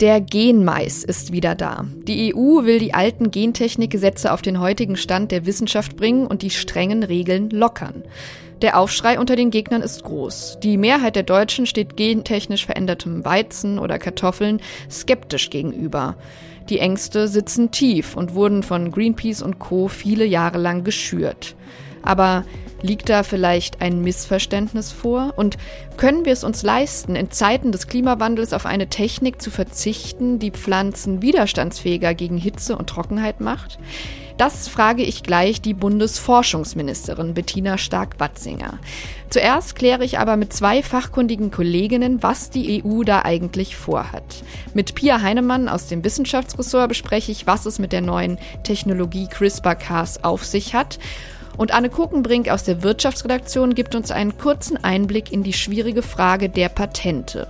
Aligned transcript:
Der 0.00 0.20
Genmais 0.20 1.02
ist 1.02 1.32
wieder 1.32 1.54
da. 1.56 1.84
Die 2.06 2.34
EU 2.34 2.64
will 2.64 2.78
die 2.78 2.94
alten 2.94 3.30
Gentechnikgesetze 3.30 4.32
auf 4.32 4.42
den 4.42 4.60
heutigen 4.60 4.96
Stand 4.96 5.32
der 5.32 5.44
Wissenschaft 5.44 5.96
bringen 5.96 6.26
und 6.26 6.42
die 6.42 6.50
strengen 6.50 7.02
Regeln 7.02 7.50
lockern. 7.50 8.04
Der 8.62 8.78
Aufschrei 8.78 9.18
unter 9.18 9.36
den 9.36 9.50
Gegnern 9.50 9.82
ist 9.82 10.02
groß. 10.02 10.58
Die 10.62 10.76
Mehrheit 10.76 11.16
der 11.16 11.24
Deutschen 11.24 11.66
steht 11.66 11.96
gentechnisch 11.96 12.66
verändertem 12.66 13.24
Weizen 13.24 13.78
oder 13.78 13.98
Kartoffeln 13.98 14.60
skeptisch 14.90 15.50
gegenüber. 15.50 16.16
Die 16.68 16.80
Ängste 16.80 17.28
sitzen 17.28 17.70
tief 17.70 18.16
und 18.16 18.34
wurden 18.34 18.62
von 18.62 18.90
Greenpeace 18.90 19.42
und 19.42 19.58
Co. 19.58 19.88
viele 19.88 20.24
Jahre 20.24 20.58
lang 20.58 20.84
geschürt. 20.84 21.56
Aber 22.02 22.44
Liegt 22.80 23.08
da 23.08 23.24
vielleicht 23.24 23.80
ein 23.80 24.02
Missverständnis 24.02 24.92
vor? 24.92 25.34
Und 25.36 25.58
können 25.96 26.24
wir 26.24 26.32
es 26.32 26.44
uns 26.44 26.62
leisten, 26.62 27.16
in 27.16 27.30
Zeiten 27.30 27.72
des 27.72 27.88
Klimawandels 27.88 28.52
auf 28.52 28.66
eine 28.66 28.88
Technik 28.88 29.42
zu 29.42 29.50
verzichten, 29.50 30.38
die 30.38 30.52
Pflanzen 30.52 31.20
widerstandsfähiger 31.20 32.14
gegen 32.14 32.38
Hitze 32.38 32.76
und 32.76 32.88
Trockenheit 32.88 33.40
macht? 33.40 33.80
Das 34.36 34.68
frage 34.68 35.02
ich 35.02 35.24
gleich 35.24 35.60
die 35.60 35.74
Bundesforschungsministerin 35.74 37.34
Bettina 37.34 37.76
Stark-Watzinger. 37.76 38.78
Zuerst 39.30 39.74
kläre 39.74 40.04
ich 40.04 40.20
aber 40.20 40.36
mit 40.36 40.52
zwei 40.52 40.84
fachkundigen 40.84 41.50
Kolleginnen, 41.50 42.22
was 42.22 42.48
die 42.48 42.84
EU 42.84 43.02
da 43.02 43.22
eigentlich 43.22 43.76
vorhat. 43.76 44.44
Mit 44.74 44.94
Pia 44.94 45.20
Heinemann 45.20 45.68
aus 45.68 45.88
dem 45.88 46.04
Wissenschaftsressort 46.04 46.88
bespreche 46.88 47.32
ich, 47.32 47.48
was 47.48 47.66
es 47.66 47.80
mit 47.80 47.90
der 47.90 48.00
neuen 48.02 48.38
Technologie 48.62 49.26
CRISPR-Cas 49.26 50.22
auf 50.22 50.44
sich 50.44 50.72
hat. 50.72 51.00
Und 51.58 51.74
Anne 51.74 51.90
Kuchenbrink 51.90 52.48
aus 52.48 52.62
der 52.62 52.82
Wirtschaftsredaktion 52.84 53.74
gibt 53.74 53.96
uns 53.96 54.12
einen 54.12 54.38
kurzen 54.38 54.82
Einblick 54.82 55.32
in 55.32 55.42
die 55.42 55.52
schwierige 55.52 56.02
Frage 56.02 56.48
der 56.48 56.68
Patente. 56.68 57.48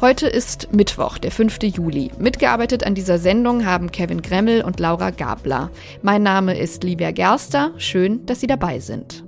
Heute 0.00 0.26
ist 0.26 0.72
Mittwoch, 0.72 1.18
der 1.18 1.30
5. 1.30 1.58
Juli. 1.64 2.10
Mitgearbeitet 2.18 2.86
an 2.86 2.94
dieser 2.94 3.18
Sendung 3.18 3.66
haben 3.66 3.92
Kevin 3.92 4.22
Gremmel 4.22 4.64
und 4.64 4.80
Laura 4.80 5.10
Gabler. 5.10 5.70
Mein 6.02 6.22
Name 6.22 6.58
ist 6.58 6.82
Livia 6.84 7.10
Gerster. 7.10 7.72
Schön, 7.76 8.24
dass 8.24 8.40
Sie 8.40 8.46
dabei 8.46 8.80
sind. 8.80 9.27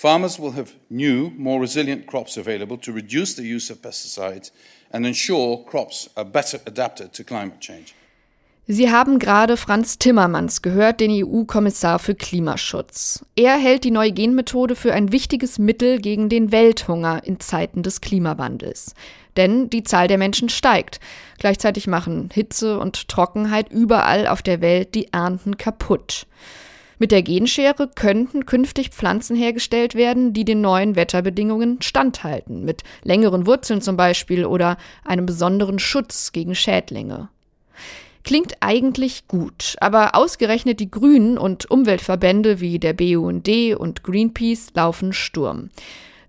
Farmers 0.00 0.38
will 0.38 0.52
have 0.52 0.72
new, 0.88 1.30
more 1.36 1.60
resilient 1.60 2.06
crops 2.06 2.38
available 2.38 2.78
to 2.78 2.90
reduce 2.90 3.34
the 3.34 3.42
use 3.42 3.70
of 3.70 3.82
pesticides 3.82 4.50
and 4.90 5.04
ensure 5.04 5.62
crops 5.66 6.08
are 6.16 6.24
better 6.24 6.58
adapted 6.64 7.12
to 7.12 7.22
climate 7.22 7.60
change. 7.60 7.92
Sie 8.66 8.90
haben 8.90 9.18
gerade 9.18 9.58
Franz 9.58 9.98
Timmermans 9.98 10.62
gehört, 10.62 11.00
den 11.00 11.10
EU-Kommissar 11.10 11.98
für 11.98 12.14
Klimaschutz. 12.14 13.26
Er 13.36 13.58
hält 13.58 13.84
die 13.84 13.90
neue 13.90 14.12
Genmethode 14.12 14.74
für 14.74 14.94
ein 14.94 15.12
wichtiges 15.12 15.58
Mittel 15.58 16.00
gegen 16.00 16.30
den 16.30 16.50
Welthunger 16.50 17.22
in 17.22 17.38
Zeiten 17.38 17.82
des 17.82 18.00
Klimawandels. 18.00 18.94
Denn 19.36 19.68
die 19.68 19.82
Zahl 19.82 20.08
der 20.08 20.16
Menschen 20.16 20.48
steigt. 20.48 20.98
Gleichzeitig 21.38 21.86
machen 21.86 22.30
Hitze 22.32 22.78
und 22.78 23.08
Trockenheit 23.08 23.70
überall 23.70 24.26
auf 24.26 24.40
der 24.40 24.62
Welt 24.62 24.94
die 24.94 25.12
Ernten 25.12 25.58
kaputt. 25.58 26.26
Mit 27.00 27.12
der 27.12 27.22
Genschere 27.22 27.88
könnten 27.88 28.44
künftig 28.44 28.90
Pflanzen 28.90 29.34
hergestellt 29.34 29.94
werden, 29.94 30.34
die 30.34 30.44
den 30.44 30.60
neuen 30.60 30.96
Wetterbedingungen 30.96 31.80
standhalten, 31.80 32.62
mit 32.62 32.82
längeren 33.02 33.46
Wurzeln 33.46 33.80
zum 33.80 33.96
Beispiel 33.96 34.44
oder 34.44 34.76
einem 35.02 35.24
besonderen 35.24 35.78
Schutz 35.78 36.30
gegen 36.32 36.54
Schädlinge. 36.54 37.30
Klingt 38.22 38.52
eigentlich 38.60 39.28
gut, 39.28 39.76
aber 39.80 40.14
ausgerechnet 40.14 40.78
die 40.78 40.90
Grünen 40.90 41.38
und 41.38 41.70
Umweltverbände 41.70 42.60
wie 42.60 42.78
der 42.78 42.92
BUND 42.92 43.48
und 43.78 44.02
Greenpeace 44.02 44.74
laufen 44.74 45.14
Sturm. 45.14 45.70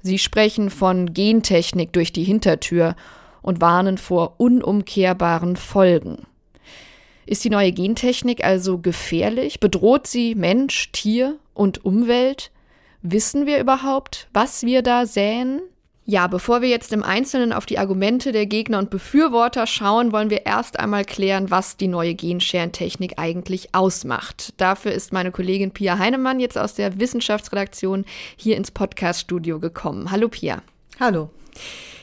Sie 0.01 0.19
sprechen 0.19 0.69
von 0.69 1.13
Gentechnik 1.13 1.91
durch 1.91 2.13
die 2.13 2.23
Hintertür 2.23 2.95
und 3.41 3.59
warnen 3.59 3.97
vor 3.97 4.35
unumkehrbaren 4.37 5.57
Folgen. 5.57 6.27
Ist 7.25 7.43
die 7.43 7.49
neue 7.49 7.71
Gentechnik 7.71 8.43
also 8.43 8.77
gefährlich? 8.77 9.59
Bedroht 9.59 10.07
sie 10.07 10.35
Mensch, 10.35 10.91
Tier 10.91 11.37
und 11.53 11.85
Umwelt? 11.85 12.51
Wissen 13.01 13.45
wir 13.45 13.59
überhaupt, 13.59 14.27
was 14.33 14.63
wir 14.63 14.81
da 14.81 15.05
säen? 15.05 15.61
Ja, 16.03 16.27
bevor 16.27 16.61
wir 16.61 16.69
jetzt 16.69 16.91
im 16.93 17.03
Einzelnen 17.03 17.53
auf 17.53 17.65
die 17.65 17.77
Argumente 17.77 18.31
der 18.31 18.47
Gegner 18.47 18.79
und 18.79 18.89
Befürworter 18.89 19.67
schauen, 19.67 20.11
wollen 20.11 20.31
wir 20.31 20.45
erst 20.45 20.79
einmal 20.79 21.05
klären, 21.05 21.51
was 21.51 21.77
die 21.77 21.87
neue 21.87 22.15
Genscheren-Technik 22.15 23.13
eigentlich 23.17 23.73
ausmacht. 23.73 24.53
Dafür 24.57 24.91
ist 24.91 25.13
meine 25.13 25.31
Kollegin 25.31 25.71
Pia 25.71 25.99
Heinemann 25.99 26.39
jetzt 26.39 26.57
aus 26.57 26.73
der 26.73 26.99
Wissenschaftsredaktion 26.99 28.05
hier 28.35 28.57
ins 28.57 28.71
Podcaststudio 28.71 29.59
gekommen. 29.59 30.09
Hallo 30.09 30.27
Pia. 30.27 30.63
Hallo. 30.99 31.29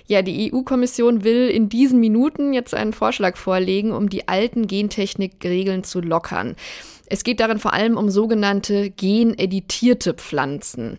Ja, 0.08 0.22
die 0.22 0.50
EU-Kommission 0.50 1.22
will 1.22 1.50
in 1.50 1.68
diesen 1.68 2.00
Minuten 2.00 2.54
jetzt 2.54 2.74
einen 2.74 2.94
Vorschlag 2.94 3.36
vorlegen, 3.36 3.92
um 3.92 4.08
die 4.08 4.26
alten 4.26 4.66
Gentechnikregeln 4.66 5.84
zu 5.84 6.00
lockern. 6.00 6.56
Es 7.10 7.24
geht 7.24 7.40
darin 7.40 7.58
vor 7.58 7.74
allem 7.74 7.98
um 7.98 8.08
sogenannte 8.08 8.88
geneditierte 8.88 10.14
Pflanzen, 10.14 10.98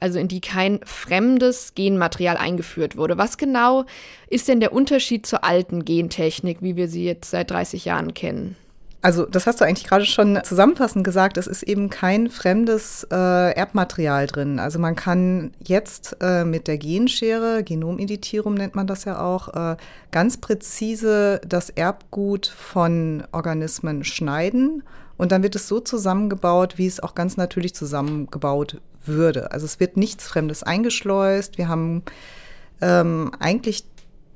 also 0.00 0.18
in 0.18 0.26
die 0.26 0.40
kein 0.40 0.80
fremdes 0.84 1.76
Genmaterial 1.76 2.36
eingeführt 2.36 2.96
wurde. 2.96 3.16
Was 3.16 3.38
genau 3.38 3.84
ist 4.28 4.48
denn 4.48 4.58
der 4.58 4.72
Unterschied 4.72 5.24
zur 5.24 5.44
alten 5.44 5.84
Gentechnik, 5.84 6.58
wie 6.60 6.74
wir 6.74 6.88
sie 6.88 7.04
jetzt 7.04 7.30
seit 7.30 7.52
30 7.52 7.84
Jahren 7.84 8.12
kennen? 8.12 8.56
Also 9.00 9.26
das 9.26 9.46
hast 9.46 9.60
du 9.60 9.64
eigentlich 9.64 9.86
gerade 9.86 10.04
schon 10.04 10.40
zusammenfassend 10.42 11.04
gesagt, 11.04 11.36
es 11.36 11.46
ist 11.46 11.62
eben 11.62 11.88
kein 11.88 12.30
fremdes 12.30 13.06
äh, 13.12 13.52
Erbmaterial 13.52 14.26
drin. 14.26 14.58
Also 14.58 14.80
man 14.80 14.96
kann 14.96 15.52
jetzt 15.62 16.16
äh, 16.20 16.44
mit 16.44 16.66
der 16.66 16.78
Genschere, 16.78 17.62
Genomeditierung 17.62 18.54
nennt 18.54 18.74
man 18.74 18.88
das 18.88 19.04
ja 19.04 19.20
auch, 19.20 19.54
äh, 19.54 19.76
ganz 20.10 20.38
präzise 20.38 21.40
das 21.46 21.70
Erbgut 21.70 22.48
von 22.48 23.22
Organismen 23.30 24.02
schneiden 24.02 24.82
und 25.16 25.30
dann 25.30 25.44
wird 25.44 25.54
es 25.54 25.68
so 25.68 25.78
zusammengebaut, 25.78 26.76
wie 26.76 26.86
es 26.86 27.00
auch 27.00 27.14
ganz 27.14 27.36
natürlich 27.36 27.76
zusammengebaut 27.76 28.80
würde. 29.04 29.52
Also 29.52 29.64
es 29.64 29.78
wird 29.78 29.96
nichts 29.96 30.26
Fremdes 30.26 30.64
eingeschleust. 30.64 31.56
Wir 31.56 31.68
haben 31.68 32.02
ähm, 32.80 33.30
eigentlich 33.38 33.84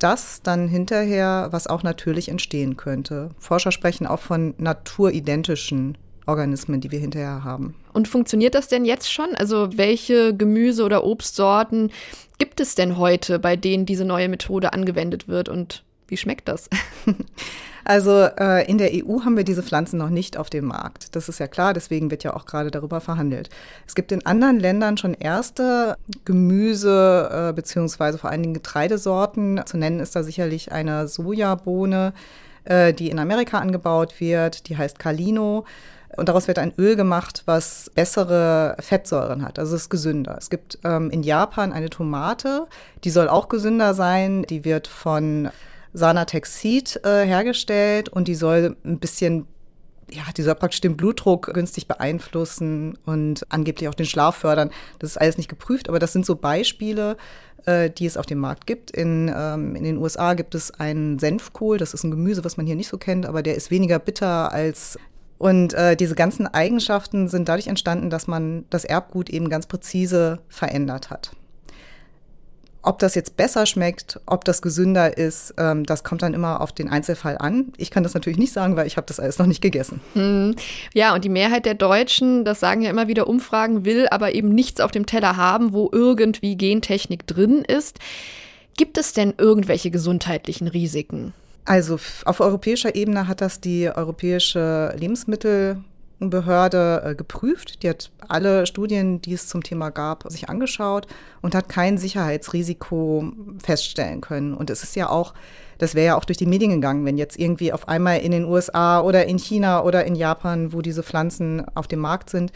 das 0.03 0.43
dann 0.43 0.69
hinterher, 0.69 1.49
was 1.51 1.67
auch 1.67 1.83
natürlich 1.83 2.29
entstehen 2.29 2.77
könnte. 2.77 3.31
Forscher 3.39 3.73
sprechen 3.73 4.07
auch 4.07 4.21
von 4.21 4.55
naturidentischen 4.59 5.97
Organismen, 6.27 6.81
die 6.81 6.91
wir 6.91 6.99
hinterher 6.99 7.45
haben. 7.45 7.75
Und 7.93 8.09
funktioniert 8.09 8.55
das 8.55 8.69
denn 8.69 8.85
jetzt 8.85 9.13
schon? 9.13 9.35
Also 9.35 9.77
welche 9.77 10.37
Gemüse- 10.37 10.85
oder 10.85 11.05
Obstsorten 11.05 11.91
gibt 12.39 12.61
es 12.61 12.75
denn 12.75 12.97
heute, 12.97 13.39
bei 13.39 13.57
denen 13.57 13.87
diese 13.87 14.05
neue 14.05 14.29
Methode 14.29 14.73
angewendet 14.73 15.29
wird 15.29 15.49
und 15.49 15.85
wie 16.09 16.17
schmeckt 16.17 16.49
das? 16.49 16.69
Also 17.85 18.29
äh, 18.39 18.69
in 18.69 18.79
der 18.79 18.91
EU 18.93 19.21
haben 19.25 19.37
wir 19.37 19.45
diese 19.45 19.63
Pflanzen 19.63 19.99
noch 19.99 20.11
nicht 20.11 20.37
auf 20.37 20.51
dem 20.51 20.67
Markt. 20.67 21.15
Das 21.17 21.29
ist 21.29 21.41
ja 21.41 21.47
klar, 21.47 21.75
deswegen 21.75 22.11
wird 22.11 22.25
ja 22.25 22.35
auch 22.35 22.47
gerade 22.47 22.71
darüber 22.71 23.01
verhandelt. 23.01 23.51
Es 23.87 23.95
gibt 23.95 24.13
in 24.13 24.25
anderen 24.25 24.61
Ländern 24.61 24.97
schon 24.97 25.15
erste 25.15 25.97
Gemüse 26.25 27.49
äh, 27.51 27.53
beziehungsweise 27.53 28.19
vor 28.19 28.31
allen 28.31 28.43
Dingen 28.43 28.55
Getreidesorten. 28.55 29.63
Zu 29.67 29.79
nennen 29.79 30.01
ist 30.01 30.15
da 30.15 30.23
sicherlich 30.23 30.73
eine 30.73 31.09
Sojabohne, 31.09 32.13
äh, 32.65 32.93
die 32.93 33.11
in 33.11 33.19
Amerika 33.19 33.59
angebaut 33.59 34.21
wird. 34.21 34.69
Die 34.69 34.77
heißt 34.77 34.99
Calino. 34.99 35.65
Und 36.17 36.29
daraus 36.29 36.47
wird 36.47 36.59
ein 36.59 36.75
Öl 36.77 36.95
gemacht, 36.95 37.43
was 37.47 37.91
bessere 37.95 38.77
Fettsäuren 38.81 39.43
hat. 39.43 39.59
Also 39.59 39.75
es 39.75 39.83
ist 39.83 39.89
gesünder. 39.89 40.37
Es 40.39 40.51
gibt 40.51 40.79
ähm, 40.85 41.11
in 41.11 41.23
Japan 41.23 41.73
eine 41.73 41.89
Tomate, 41.89 42.67
die 43.05 43.11
soll 43.11 43.29
auch 43.29 43.49
gesünder 43.49 43.95
sein. 43.95 44.43
Die 44.43 44.65
wird 44.67 44.89
von 44.89 45.49
Sanatexid 45.93 47.01
äh, 47.05 47.25
hergestellt 47.25 48.09
und 48.09 48.29
die 48.29 48.35
soll 48.35 48.77
ein 48.85 48.99
bisschen 48.99 49.47
ja, 50.11 50.25
die 50.37 50.43
soll 50.43 50.55
praktisch 50.55 50.81
den 50.81 50.97
Blutdruck 50.97 51.55
günstig 51.55 51.89
beeinflussen 51.89 52.99
und 53.07 53.47
angeblich 53.49 53.89
auch 53.89 53.95
den 53.95 54.05
Schlaf 54.05 54.37
fördern. 54.37 54.71
Das 54.99 55.11
ist 55.11 55.17
alles 55.17 55.39
nicht 55.39 55.49
geprüft, 55.49 55.89
aber 55.89 55.99
das 55.99 56.13
sind 56.13 56.27
so 56.27 56.37
Beispiele, 56.37 57.17
äh, 57.65 57.91
die 57.91 58.07
es 58.07 58.17
auf 58.17 58.27
dem 58.27 58.39
Markt 58.39 58.67
gibt. 58.67 58.91
In, 58.91 59.33
ähm, 59.35 59.75
in 59.75 59.85
den 59.85 59.97
USA 59.99 60.35
gibt 60.35 60.55
es 60.55 60.71
einen 60.71 61.19
Senfkohl, 61.19 61.79
das 61.79 61.95
ist 61.95 62.05
ein 62.05 62.11
Gemüse, 62.11 62.45
was 62.45 62.57
man 62.57 62.67
hier 62.67 62.77
nicht 62.77 62.89
so 62.89 62.99
kennt, 62.99 63.27
aber 63.27 63.43
der 63.43 63.55
ist 63.55 63.71
weniger 63.71 63.99
bitter 63.99 64.53
als 64.53 64.99
und 65.39 65.75
äh, 65.75 65.97
diese 65.97 66.15
ganzen 66.15 66.47
Eigenschaften 66.47 67.27
sind 67.27 67.49
dadurch 67.49 67.67
entstanden, 67.67 68.11
dass 68.11 68.29
man 68.29 68.65
das 68.71 68.85
Erbgut 68.85 69.29
eben 69.29 69.49
ganz 69.49 69.67
präzise 69.67 70.39
verändert 70.49 71.11
hat. 71.11 71.33
Ob 72.85 72.99
das 72.99 73.15
jetzt 73.15 73.37
besser 73.37 73.65
schmeckt, 73.67 74.19
ob 74.27 74.45
das 74.45 74.61
gesünder 74.61 75.17
ist, 75.17 75.55
ähm, 75.57 75.87
das 75.87 76.03
kommt 76.03 76.23
dann 76.23 76.35
immer 76.35 76.61
auf 76.61 76.73
den 76.73 76.89
Einzelfall 76.89 77.39
an. 77.39 77.73
Ich 77.77 77.93
kann 77.93 78.03
das 78.03 78.15
natürlich 78.15 78.41
nicht 78.41 78.53
sagen, 78.53 78.75
weil 78.77 78.89
ich 78.89 78.97
habe 78.97 79.07
das 79.07 79.21
alles 79.21 79.39
noch 79.39 79.47
nicht 79.47 79.63
gegessen. 79.63 80.01
Hm. 80.15 80.57
Ja, 80.93 81.15
und 81.15 81.25
die 81.25 81.29
Mehrheit 81.29 81.65
der 81.65 81.75
Deutschen, 81.75 82.45
das 82.45 82.59
sagen 82.59 82.83
ja 82.83 82.91
immer 82.91 83.07
wieder 83.07 83.29
Umfragen, 83.29 83.85
will 83.85 84.09
aber 84.11 84.35
eben 84.35 84.49
nichts 84.49 84.81
auf 84.81 84.91
dem 84.91 85.07
Teller 85.07 85.37
haben, 85.37 85.73
wo 85.73 85.89
irgendwie 85.93 86.57
Gentechnik 86.57 87.27
drin 87.27 87.65
ist. 87.65 88.01
Gibt 88.77 88.99
es 88.99 89.13
denn 89.13 89.35
irgendwelche 89.39 89.93
gesundheitlichen 89.93 90.67
Risiken? 90.67 91.35
Also 91.65 92.01
auf 92.25 92.41
europäischer 92.41 92.97
Ebene 92.97 93.29
hat 93.29 93.41
das 93.41 93.61
die 93.61 93.89
Europäische 93.89 94.93
Lebensmittel 94.99 95.79
Behörde 96.31 97.03
äh, 97.05 97.15
geprüft. 97.15 97.83
Die 97.83 97.89
hat 97.89 98.11
alle 98.29 98.67
Studien, 98.67 99.21
die 99.21 99.33
es 99.33 99.49
zum 99.49 99.63
Thema 99.63 99.91
gab, 99.91 100.25
sich 100.31 100.49
angeschaut 100.49 101.07
und 101.41 101.55
hat 101.55 101.69
kein 101.69 101.99
Sicherheitsrisiko 101.99 103.33
feststellen 103.63 104.21
können. 104.21 104.55
Und 104.55 104.71
es 104.71 104.83
ist 104.83 104.97
ja 104.97 105.09
auch, 105.09 105.35
das 105.79 105.95
wäre 105.95 106.07
ja 106.07 106.17
auch 106.17 106.25
durch 106.25 106.39
die 106.39 106.47
Medien 106.47 106.71
gegangen, 106.71 107.05
wenn 107.05 107.19
jetzt 107.19 107.39
irgendwie 107.39 107.73
auf 107.73 107.89
einmal 107.89 108.21
in 108.21 108.33
den 108.33 108.45
USA 108.45 109.01
oder 109.01 109.27
in 109.27 109.39
China 109.39 109.83
oder 109.83 110.05
in 110.05 110.15
Japan, 110.15 110.73
wo 110.73 110.81
diese 110.81 111.03
Pflanzen 111.03 111.65
auf 111.75 111.89
dem 111.89 112.01
Markt 112.01 112.31
sind, 112.31 112.53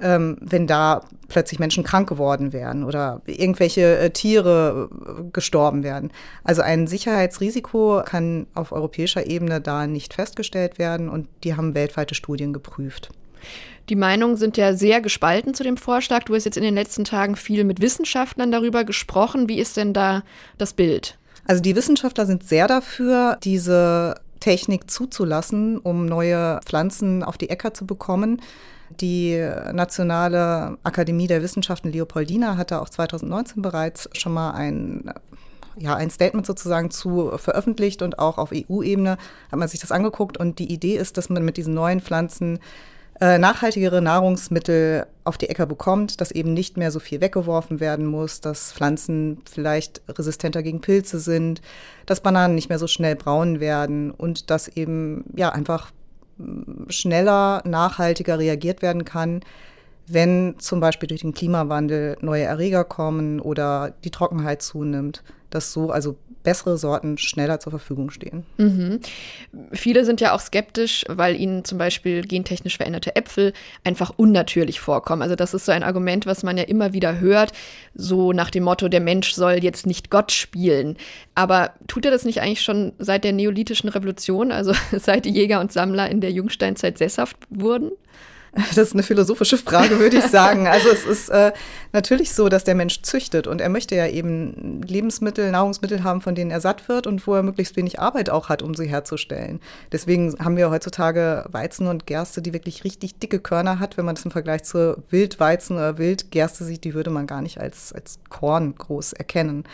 ähm, 0.00 0.36
wenn 0.40 0.66
da 0.66 1.02
plötzlich 1.28 1.60
Menschen 1.60 1.84
krank 1.84 2.08
geworden 2.08 2.52
wären 2.52 2.84
oder 2.84 3.22
irgendwelche 3.26 3.98
äh, 3.98 4.10
Tiere 4.10 4.88
äh, 4.90 5.22
gestorben 5.32 5.82
werden. 5.82 6.10
Also 6.44 6.62
ein 6.62 6.86
Sicherheitsrisiko 6.86 8.02
kann 8.04 8.46
auf 8.54 8.72
europäischer 8.72 9.26
Ebene 9.26 9.60
da 9.60 9.86
nicht 9.86 10.14
festgestellt 10.14 10.78
werden 10.78 11.08
und 11.08 11.28
die 11.44 11.54
haben 11.54 11.74
weltweite 11.74 12.14
Studien 12.14 12.52
geprüft. 12.52 13.10
Die 13.88 13.96
Meinungen 13.96 14.36
sind 14.36 14.56
ja 14.56 14.74
sehr 14.74 15.00
gespalten 15.00 15.54
zu 15.54 15.64
dem 15.64 15.76
Vorschlag. 15.76 16.24
Du 16.24 16.34
hast 16.34 16.44
jetzt 16.44 16.56
in 16.56 16.62
den 16.62 16.74
letzten 16.74 17.04
Tagen 17.04 17.36
viel 17.36 17.64
mit 17.64 17.80
Wissenschaftlern 17.80 18.52
darüber 18.52 18.84
gesprochen. 18.84 19.48
Wie 19.48 19.58
ist 19.58 19.76
denn 19.76 19.92
da 19.92 20.22
das 20.58 20.74
Bild? 20.74 21.18
Also 21.46 21.62
die 21.62 21.74
Wissenschaftler 21.74 22.26
sind 22.26 22.44
sehr 22.44 22.68
dafür, 22.68 23.38
diese 23.42 24.20
Technik 24.38 24.90
zuzulassen, 24.90 25.78
um 25.78 26.06
neue 26.06 26.60
Pflanzen 26.64 27.22
auf 27.24 27.38
die 27.38 27.50
Äcker 27.50 27.74
zu 27.74 27.86
bekommen. 27.86 28.40
Die 29.00 29.38
Nationale 29.72 30.76
Akademie 30.82 31.26
der 31.26 31.42
Wissenschaften 31.42 31.90
Leopoldina 31.90 32.56
hatte 32.56 32.82
auch 32.82 32.88
2019 32.88 33.62
bereits 33.62 34.08
schon 34.12 34.32
mal 34.32 34.52
ein 34.52 35.10
ja, 35.76 35.94
ein 35.94 36.10
Statement 36.10 36.46
sozusagen 36.46 36.90
zu 36.90 37.32
veröffentlicht 37.36 38.02
und 38.02 38.18
auch 38.18 38.38
auf 38.38 38.50
EU-Ebene 38.52 39.16
hat 39.50 39.58
man 39.58 39.68
sich 39.68 39.80
das 39.80 39.92
angeguckt. 39.92 40.36
Und 40.36 40.58
die 40.58 40.70
Idee 40.70 40.96
ist, 40.96 41.16
dass 41.16 41.30
man 41.30 41.44
mit 41.44 41.56
diesen 41.56 41.74
neuen 41.74 42.00
Pflanzen 42.00 42.58
äh, 43.20 43.38
nachhaltigere 43.38 44.02
Nahrungsmittel 44.02 45.06
auf 45.24 45.38
die 45.38 45.48
Äcker 45.48 45.66
bekommt, 45.66 46.20
dass 46.20 46.32
eben 46.32 46.54
nicht 46.54 46.76
mehr 46.76 46.90
so 46.90 46.98
viel 46.98 47.20
weggeworfen 47.20 47.78
werden 47.78 48.06
muss, 48.06 48.40
dass 48.40 48.72
Pflanzen 48.72 49.42
vielleicht 49.50 50.02
resistenter 50.08 50.62
gegen 50.62 50.80
Pilze 50.80 51.20
sind, 51.20 51.60
dass 52.06 52.20
Bananen 52.20 52.54
nicht 52.54 52.68
mehr 52.68 52.78
so 52.78 52.86
schnell 52.86 53.16
braun 53.16 53.60
werden 53.60 54.10
und 54.10 54.50
dass 54.50 54.68
eben 54.68 55.24
ja 55.36 55.50
einfach 55.50 55.92
schneller, 56.88 57.62
nachhaltiger 57.64 58.38
reagiert 58.38 58.82
werden 58.82 59.04
kann, 59.04 59.40
wenn 60.12 60.56
zum 60.58 60.80
Beispiel 60.80 61.06
durch 61.06 61.22
den 61.22 61.34
Klimawandel 61.34 62.16
neue 62.20 62.44
Erreger 62.44 62.84
kommen 62.84 63.40
oder 63.40 63.94
die 64.04 64.10
Trockenheit 64.10 64.62
zunimmt, 64.62 65.22
dass 65.50 65.72
so 65.72 65.90
also 65.90 66.16
bessere 66.42 66.78
Sorten 66.78 67.18
schneller 67.18 67.60
zur 67.60 67.70
Verfügung 67.70 68.10
stehen. 68.10 68.44
Mhm. 68.56 69.00
Viele 69.72 70.04
sind 70.04 70.20
ja 70.20 70.34
auch 70.34 70.40
skeptisch, 70.40 71.04
weil 71.08 71.36
ihnen 71.36 71.64
zum 71.64 71.78
Beispiel 71.78 72.22
gentechnisch 72.22 72.76
veränderte 72.76 73.14
Äpfel 73.14 73.52
einfach 73.84 74.12
unnatürlich 74.16 74.80
vorkommen. 74.80 75.22
Also 75.22 75.36
das 75.36 75.54
ist 75.54 75.66
so 75.66 75.72
ein 75.72 75.82
Argument, 75.82 76.26
was 76.26 76.42
man 76.42 76.56
ja 76.56 76.64
immer 76.64 76.92
wieder 76.92 77.20
hört, 77.20 77.52
so 77.94 78.32
nach 78.32 78.50
dem 78.50 78.64
Motto, 78.64 78.88
der 78.88 79.00
Mensch 79.00 79.32
soll 79.32 79.62
jetzt 79.62 79.86
nicht 79.86 80.10
Gott 80.10 80.32
spielen. 80.32 80.96
Aber 81.34 81.74
tut 81.88 82.04
er 82.04 82.10
das 82.10 82.24
nicht 82.24 82.40
eigentlich 82.40 82.62
schon 82.62 82.92
seit 82.98 83.24
der 83.24 83.32
neolithischen 83.32 83.90
Revolution, 83.90 84.50
also 84.50 84.72
seit 84.92 85.26
die 85.26 85.30
Jäger 85.30 85.60
und 85.60 85.72
Sammler 85.72 86.10
in 86.10 86.20
der 86.20 86.32
Jungsteinzeit 86.32 86.96
sesshaft 86.96 87.36
wurden? 87.50 87.90
Das 88.70 88.78
ist 88.78 88.94
eine 88.94 89.02
philosophische 89.02 89.58
Frage, 89.58 89.98
würde 89.98 90.18
ich 90.18 90.26
sagen. 90.26 90.66
Also 90.66 90.88
es 90.90 91.04
ist 91.04 91.28
äh, 91.28 91.52
natürlich 91.92 92.32
so, 92.32 92.48
dass 92.48 92.64
der 92.64 92.74
Mensch 92.74 93.02
züchtet 93.02 93.46
und 93.46 93.60
er 93.60 93.68
möchte 93.68 93.94
ja 93.94 94.06
eben 94.06 94.82
Lebensmittel, 94.82 95.50
Nahrungsmittel 95.50 96.02
haben, 96.02 96.20
von 96.20 96.34
denen 96.34 96.50
er 96.50 96.60
satt 96.60 96.88
wird 96.88 97.06
und 97.06 97.26
wo 97.26 97.34
er 97.34 97.42
möglichst 97.42 97.76
wenig 97.76 98.00
Arbeit 98.00 98.30
auch 98.30 98.48
hat, 98.48 98.62
um 98.62 98.74
sie 98.74 98.86
herzustellen. 98.86 99.60
Deswegen 99.92 100.34
haben 100.38 100.56
wir 100.56 100.70
heutzutage 100.70 101.44
Weizen 101.50 101.86
und 101.86 102.06
Gerste, 102.06 102.42
die 102.42 102.52
wirklich 102.52 102.84
richtig 102.84 103.18
dicke 103.18 103.38
Körner 103.38 103.78
hat. 103.78 103.96
Wenn 103.96 104.04
man 104.04 104.14
das 104.14 104.24
im 104.24 104.30
Vergleich 104.30 104.64
zur 104.64 104.98
Wildweizen 105.10 105.76
oder 105.76 105.98
Wildgerste 105.98 106.64
sieht, 106.64 106.84
die 106.84 106.94
würde 106.94 107.10
man 107.10 107.26
gar 107.26 107.42
nicht 107.42 107.60
als, 107.60 107.92
als 107.92 108.18
Korn 108.28 108.74
groß 108.76 109.12
erkennen. 109.12 109.64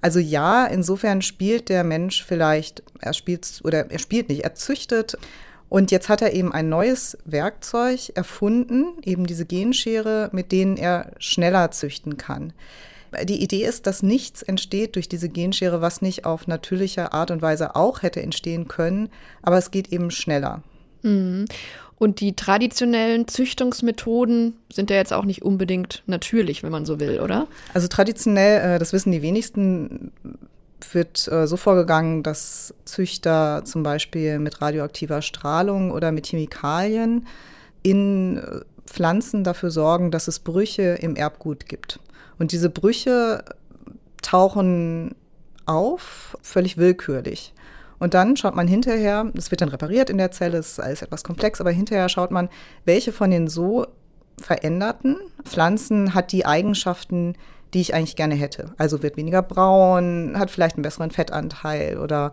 Also 0.00 0.18
ja, 0.18 0.66
insofern 0.66 1.22
spielt 1.22 1.68
der 1.68 1.84
Mensch 1.84 2.24
vielleicht, 2.24 2.82
er 2.98 3.12
spielt 3.12 3.60
oder 3.62 3.90
er 3.90 3.98
spielt 4.00 4.28
nicht, 4.28 4.42
er 4.42 4.54
züchtet 4.54 5.16
und 5.72 5.90
jetzt 5.90 6.10
hat 6.10 6.20
er 6.20 6.34
eben 6.34 6.52
ein 6.52 6.68
neues 6.68 7.16
Werkzeug 7.24 8.12
erfunden, 8.14 8.88
eben 9.06 9.26
diese 9.26 9.46
Genschere, 9.46 10.28
mit 10.30 10.52
denen 10.52 10.76
er 10.76 11.12
schneller 11.16 11.70
züchten 11.70 12.18
kann. 12.18 12.52
Die 13.24 13.42
Idee 13.42 13.64
ist, 13.64 13.86
dass 13.86 14.02
nichts 14.02 14.42
entsteht 14.42 14.96
durch 14.96 15.08
diese 15.08 15.30
Genschere, 15.30 15.80
was 15.80 16.02
nicht 16.02 16.26
auf 16.26 16.46
natürliche 16.46 17.14
Art 17.14 17.30
und 17.30 17.40
Weise 17.40 17.74
auch 17.74 18.02
hätte 18.02 18.20
entstehen 18.20 18.68
können, 18.68 19.08
aber 19.40 19.56
es 19.56 19.70
geht 19.70 19.90
eben 19.94 20.10
schneller. 20.10 20.62
Mhm. 21.00 21.46
Und 21.96 22.20
die 22.20 22.36
traditionellen 22.36 23.26
Züchtungsmethoden 23.26 24.56
sind 24.70 24.90
ja 24.90 24.96
jetzt 24.96 25.14
auch 25.14 25.24
nicht 25.24 25.40
unbedingt 25.40 26.02
natürlich, 26.06 26.62
wenn 26.62 26.72
man 26.72 26.84
so 26.84 27.00
will, 27.00 27.18
oder? 27.18 27.46
Also 27.72 27.88
traditionell, 27.88 28.74
äh, 28.74 28.78
das 28.78 28.92
wissen 28.92 29.10
die 29.10 29.22
wenigsten, 29.22 30.12
wird 30.92 31.30
äh, 31.30 31.46
so 31.46 31.56
vorgegangen, 31.56 32.22
dass 32.22 32.74
Züchter 32.84 33.62
zum 33.64 33.82
Beispiel 33.82 34.38
mit 34.38 34.60
radioaktiver 34.60 35.22
Strahlung 35.22 35.90
oder 35.90 36.12
mit 36.12 36.26
Chemikalien 36.26 37.26
in 37.82 38.38
äh, 38.38 38.60
Pflanzen 38.86 39.44
dafür 39.44 39.70
sorgen, 39.70 40.10
dass 40.10 40.28
es 40.28 40.38
Brüche 40.38 40.98
im 41.00 41.16
Erbgut 41.16 41.66
gibt. 41.66 42.00
Und 42.38 42.52
diese 42.52 42.70
Brüche 42.70 43.44
tauchen 44.22 45.14
auf, 45.66 46.36
völlig 46.42 46.76
willkürlich. 46.76 47.54
Und 47.98 48.14
dann 48.14 48.36
schaut 48.36 48.56
man 48.56 48.66
hinterher, 48.66 49.30
das 49.34 49.50
wird 49.50 49.60
dann 49.60 49.68
repariert 49.68 50.10
in 50.10 50.18
der 50.18 50.32
Zelle, 50.32 50.58
ist 50.58 50.80
alles 50.80 51.02
etwas 51.02 51.22
komplex, 51.22 51.60
aber 51.60 51.70
hinterher 51.70 52.08
schaut 52.08 52.32
man, 52.32 52.48
welche 52.84 53.12
von 53.12 53.30
den 53.30 53.46
so 53.46 53.86
veränderten 54.40 55.18
Pflanzen 55.44 56.14
hat 56.14 56.32
die 56.32 56.44
Eigenschaften, 56.44 57.34
die 57.74 57.80
ich 57.80 57.94
eigentlich 57.94 58.16
gerne 58.16 58.34
hätte. 58.34 58.72
Also 58.76 59.02
wird 59.02 59.16
weniger 59.16 59.42
braun, 59.42 60.34
hat 60.38 60.50
vielleicht 60.50 60.76
einen 60.76 60.82
besseren 60.82 61.10
Fettanteil 61.10 61.98
oder 61.98 62.32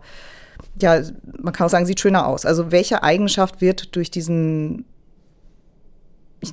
ja, 0.80 1.00
man 1.40 1.52
kann 1.52 1.66
auch 1.66 1.70
sagen, 1.70 1.86
sieht 1.86 2.00
schöner 2.00 2.26
aus. 2.26 2.44
Also 2.44 2.70
welche 2.70 3.02
Eigenschaft 3.02 3.60
wird 3.60 3.96
durch 3.96 4.10
diesen 4.10 4.84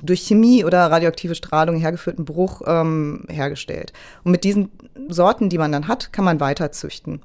durch 0.02 0.20
Chemie 0.26 0.64
oder 0.64 0.90
radioaktive 0.90 1.34
Strahlung 1.34 1.76
hergeführten 1.76 2.26
Bruch 2.26 2.60
ähm, 2.66 3.24
hergestellt. 3.28 3.94
Und 4.22 4.32
mit 4.32 4.44
diesen 4.44 4.70
Sorten, 5.08 5.48
die 5.48 5.56
man 5.56 5.72
dann 5.72 5.88
hat, 5.88 6.12
kann 6.12 6.26
man 6.26 6.40
weiter 6.40 6.72
züchten. 6.72 7.22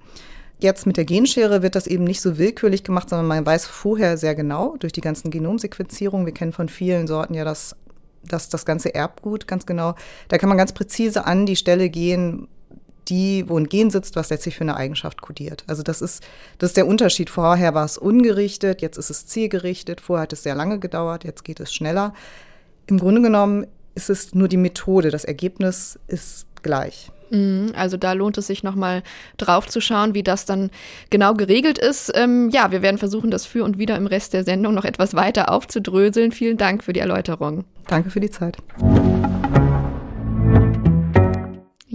Jetzt 0.59 0.85
mit 0.85 0.95
der 0.95 1.03
Genschere 1.03 1.61
wird 1.61 1.75
das 1.75 1.87
eben 1.87 2.05
nicht 2.05 2.21
so 2.21 2.37
willkürlich 2.37 2.85
gemacht, 2.85 3.09
sondern 3.09 3.27
man 3.27 3.45
weiß 3.45 3.65
vorher 3.65 4.17
sehr 4.17 4.33
genau 4.33 4.77
durch 4.79 4.93
die 4.93 5.01
ganzen 5.01 5.29
Genomsequenzierungen. 5.29 6.25
Wir 6.25 6.33
kennen 6.33 6.53
von 6.53 6.69
vielen 6.69 7.05
Sorten 7.05 7.33
ja 7.33 7.43
das 7.43 7.75
das, 8.27 8.49
das 8.49 8.65
ganze 8.65 8.93
Erbgut 8.93 9.47
ganz 9.47 9.65
genau. 9.65 9.95
Da 10.27 10.37
kann 10.37 10.49
man 10.49 10.57
ganz 10.57 10.73
präzise 10.73 11.25
an 11.25 11.45
die 11.45 11.55
Stelle 11.55 11.89
gehen, 11.89 12.47
die, 13.09 13.47
wo 13.49 13.57
ein 13.57 13.67
Gen 13.67 13.89
sitzt, 13.89 14.15
was 14.15 14.29
letztlich 14.29 14.55
für 14.55 14.63
eine 14.63 14.75
Eigenschaft 14.75 15.21
kodiert. 15.21 15.63
Also 15.67 15.83
das 15.83 16.01
ist, 16.01 16.23
das 16.57 16.71
ist 16.71 16.77
der 16.77 16.87
Unterschied. 16.87 17.29
Vorher 17.29 17.73
war 17.73 17.85
es 17.85 17.97
ungerichtet, 17.97 18.81
jetzt 18.81 18.97
ist 18.97 19.09
es 19.09 19.27
zielgerichtet. 19.27 20.01
Vorher 20.01 20.23
hat 20.23 20.33
es 20.33 20.43
sehr 20.43 20.55
lange 20.55 20.79
gedauert, 20.79 21.23
jetzt 21.23 21.43
geht 21.43 21.59
es 21.59 21.73
schneller. 21.73 22.13
Im 22.87 22.99
Grunde 22.99 23.21
genommen 23.21 23.67
ist 23.95 24.09
es 24.09 24.33
nur 24.33 24.47
die 24.47 24.57
Methode. 24.57 25.11
Das 25.11 25.25
Ergebnis 25.25 25.99
ist 26.07 26.47
gleich. 26.61 27.11
Mhm, 27.33 27.71
also 27.75 27.97
da 27.97 28.13
lohnt 28.13 28.37
es 28.37 28.47
sich 28.47 28.61
nochmal 28.61 29.01
drauf 29.37 29.67
zu 29.67 29.81
schauen, 29.81 30.13
wie 30.13 30.21
das 30.21 30.45
dann 30.45 30.69
genau 31.09 31.33
geregelt 31.33 31.79
ist. 31.79 32.11
Ähm, 32.13 32.51
ja, 32.51 32.71
wir 32.71 32.83
werden 32.83 32.99
versuchen, 32.99 33.31
das 33.31 33.47
für 33.47 33.63
und 33.63 33.79
wieder 33.79 33.97
im 33.97 34.05
Rest 34.05 34.33
der 34.33 34.43
Sendung 34.43 34.75
noch 34.75 34.85
etwas 34.85 35.15
weiter 35.15 35.51
aufzudröseln. 35.51 36.31
Vielen 36.31 36.57
Dank 36.57 36.83
für 36.83 36.93
die 36.93 36.99
Erläuterung. 36.99 37.65
Danke 37.87 38.11
für 38.11 38.19
die 38.19 38.29
Zeit. 38.29 38.57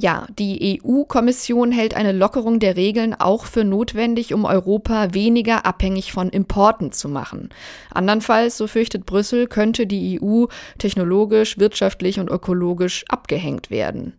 Ja, 0.01 0.27
die 0.39 0.81
EU-Kommission 0.85 1.73
hält 1.73 1.95
eine 1.95 2.13
Lockerung 2.13 2.61
der 2.61 2.77
Regeln 2.77 3.15
auch 3.15 3.47
für 3.47 3.65
notwendig, 3.65 4.33
um 4.33 4.45
Europa 4.45 5.13
weniger 5.13 5.67
abhängig 5.67 6.13
von 6.13 6.29
Importen 6.29 6.93
zu 6.93 7.09
machen. 7.09 7.51
Andernfalls, 7.93 8.57
so 8.57 8.69
fürchtet 8.69 9.07
Brüssel, 9.07 9.49
könnte 9.49 9.89
die 9.89 10.21
EU 10.21 10.47
technologisch, 10.79 11.59
wirtschaftlich 11.59 12.21
und 12.21 12.29
ökologisch 12.29 13.05
abgehängt 13.09 13.71
werden. 13.71 14.15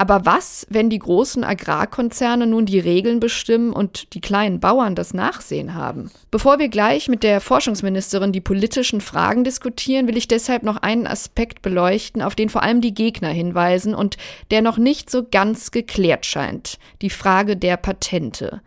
Aber 0.00 0.24
was, 0.24 0.66
wenn 0.70 0.88
die 0.88 0.98
großen 0.98 1.44
Agrarkonzerne 1.44 2.46
nun 2.46 2.64
die 2.64 2.78
Regeln 2.78 3.20
bestimmen 3.20 3.70
und 3.70 4.14
die 4.14 4.22
kleinen 4.22 4.58
Bauern 4.58 4.94
das 4.94 5.12
Nachsehen 5.12 5.74
haben? 5.74 6.10
Bevor 6.30 6.58
wir 6.58 6.68
gleich 6.68 7.08
mit 7.08 7.22
der 7.22 7.42
Forschungsministerin 7.42 8.32
die 8.32 8.40
politischen 8.40 9.02
Fragen 9.02 9.44
diskutieren, 9.44 10.08
will 10.08 10.16
ich 10.16 10.26
deshalb 10.26 10.62
noch 10.62 10.78
einen 10.78 11.06
Aspekt 11.06 11.60
beleuchten, 11.60 12.22
auf 12.22 12.34
den 12.34 12.48
vor 12.48 12.62
allem 12.62 12.80
die 12.80 12.94
Gegner 12.94 13.28
hinweisen 13.28 13.94
und 13.94 14.16
der 14.50 14.62
noch 14.62 14.78
nicht 14.78 15.10
so 15.10 15.26
ganz 15.30 15.70
geklärt 15.70 16.24
scheint. 16.24 16.78
Die 17.02 17.10
Frage 17.10 17.58
der 17.58 17.76
Patente. 17.76 18.62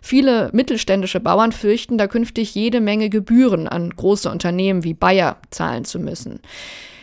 Viele 0.00 0.50
mittelständische 0.52 1.20
Bauern 1.20 1.52
fürchten, 1.52 1.96
da 1.96 2.08
künftig 2.08 2.56
jede 2.56 2.80
Menge 2.80 3.08
Gebühren 3.08 3.68
an 3.68 3.88
große 3.90 4.28
Unternehmen 4.28 4.82
wie 4.82 4.94
Bayer 4.94 5.36
zahlen 5.50 5.84
zu 5.84 6.00
müssen. 6.00 6.40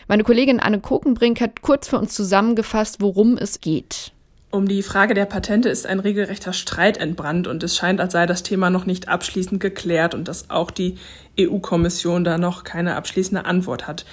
Meine 0.09 0.23
Kollegin 0.23 0.59
Anne 0.59 0.79
Kokenbrink 0.79 1.39
hat 1.39 1.61
kurz 1.61 1.87
für 1.87 1.99
uns 1.99 2.15
zusammengefasst, 2.15 2.99
worum 2.99 3.37
es 3.37 3.61
geht. 3.61 4.11
Um 4.49 4.67
die 4.67 4.81
Frage 4.81 5.13
der 5.13 5.25
Patente 5.25 5.69
ist 5.69 5.85
ein 5.85 5.99
regelrechter 5.99 6.51
Streit 6.51 6.97
entbrannt 6.97 7.45
und 7.45 7.61
es 7.61 7.77
scheint, 7.77 8.01
als 8.01 8.13
sei 8.13 8.25
das 8.25 8.41
Thema 8.41 8.71
noch 8.71 8.87
nicht 8.87 9.07
abschließend 9.07 9.61
geklärt 9.61 10.15
und 10.15 10.27
dass 10.27 10.49
auch 10.49 10.71
die 10.71 10.97
EU-Kommission 11.39 12.23
da 12.23 12.39
noch 12.39 12.63
keine 12.63 12.95
abschließende 12.95 13.45
Antwort 13.45 13.87
hat. 13.87 14.05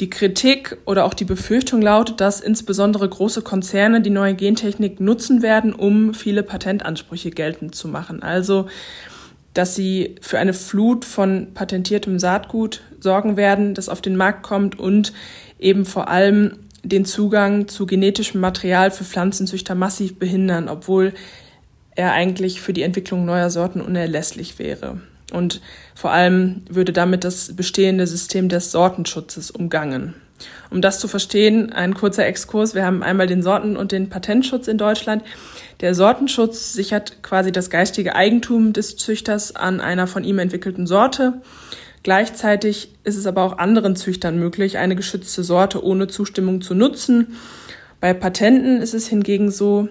Die 0.00 0.08
Kritik 0.08 0.78
oder 0.86 1.04
auch 1.04 1.12
die 1.12 1.26
Befürchtung 1.26 1.82
lautet, 1.82 2.22
dass 2.22 2.40
insbesondere 2.40 3.06
große 3.06 3.42
Konzerne 3.42 4.00
die 4.00 4.08
neue 4.08 4.34
Gentechnik 4.34 5.00
nutzen 5.00 5.42
werden, 5.42 5.74
um 5.74 6.14
viele 6.14 6.42
Patentansprüche 6.42 7.30
geltend 7.30 7.74
zu 7.74 7.88
machen. 7.88 8.22
Also 8.22 8.68
dass 9.54 9.74
sie 9.74 10.16
für 10.20 10.38
eine 10.38 10.54
Flut 10.54 11.04
von 11.04 11.48
patentiertem 11.54 12.18
Saatgut 12.18 12.82
sorgen 13.00 13.36
werden, 13.36 13.74
das 13.74 13.88
auf 13.88 14.00
den 14.00 14.16
Markt 14.16 14.42
kommt 14.42 14.78
und 14.78 15.12
eben 15.58 15.84
vor 15.84 16.08
allem 16.08 16.58
den 16.82 17.04
Zugang 17.04 17.68
zu 17.68 17.86
genetischem 17.86 18.40
Material 18.40 18.90
für 18.90 19.04
Pflanzenzüchter 19.04 19.74
massiv 19.74 20.18
behindern, 20.18 20.68
obwohl 20.68 21.12
er 21.94 22.12
eigentlich 22.12 22.60
für 22.60 22.72
die 22.72 22.82
Entwicklung 22.82 23.24
neuer 23.24 23.50
Sorten 23.50 23.80
unerlässlich 23.80 24.58
wäre. 24.58 25.00
Und 25.32 25.60
vor 25.94 26.10
allem 26.10 26.62
würde 26.68 26.92
damit 26.92 27.24
das 27.24 27.54
bestehende 27.54 28.06
System 28.06 28.48
des 28.48 28.72
Sortenschutzes 28.72 29.50
umgangen. 29.50 30.14
Um 30.70 30.80
das 30.80 30.98
zu 30.98 31.08
verstehen, 31.08 31.72
ein 31.72 31.94
kurzer 31.94 32.26
Exkurs. 32.26 32.74
Wir 32.74 32.84
haben 32.84 33.02
einmal 33.02 33.26
den 33.26 33.42
Sorten- 33.42 33.76
und 33.76 33.92
den 33.92 34.08
Patentschutz 34.08 34.68
in 34.68 34.78
Deutschland. 34.78 35.22
Der 35.80 35.94
Sortenschutz 35.94 36.72
sichert 36.72 37.22
quasi 37.22 37.52
das 37.52 37.70
geistige 37.70 38.14
Eigentum 38.14 38.72
des 38.72 38.96
Züchters 38.96 39.54
an 39.54 39.80
einer 39.80 40.06
von 40.06 40.24
ihm 40.24 40.38
entwickelten 40.38 40.86
Sorte. 40.86 41.40
Gleichzeitig 42.02 42.94
ist 43.04 43.16
es 43.16 43.26
aber 43.26 43.42
auch 43.42 43.58
anderen 43.58 43.96
Züchtern 43.96 44.38
möglich, 44.38 44.78
eine 44.78 44.96
geschützte 44.96 45.44
Sorte 45.44 45.84
ohne 45.84 46.08
Zustimmung 46.08 46.60
zu 46.60 46.74
nutzen. 46.74 47.36
Bei 48.00 48.12
Patenten 48.12 48.80
ist 48.80 48.94
es 48.94 49.06
hingegen 49.06 49.50
so, 49.50 49.88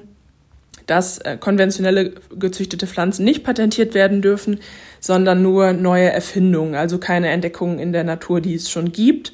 dass 0.88 1.20
äh, 1.20 1.38
konventionelle 1.38 2.14
gezüchtete 2.38 2.88
Pflanzen 2.88 3.24
nicht 3.24 3.44
patentiert 3.44 3.94
werden 3.94 4.22
dürfen, 4.22 4.60
sondern 5.00 5.42
nur 5.42 5.72
neue 5.74 6.12
Erfindungen, 6.12 6.76
also 6.76 6.98
keine 6.98 7.30
Entdeckungen 7.30 7.80
in 7.80 7.94
der 7.94 8.04
Natur, 8.04 8.42
die 8.42 8.56
es 8.56 8.70
schon 8.70 8.92
gibt. 8.92 9.34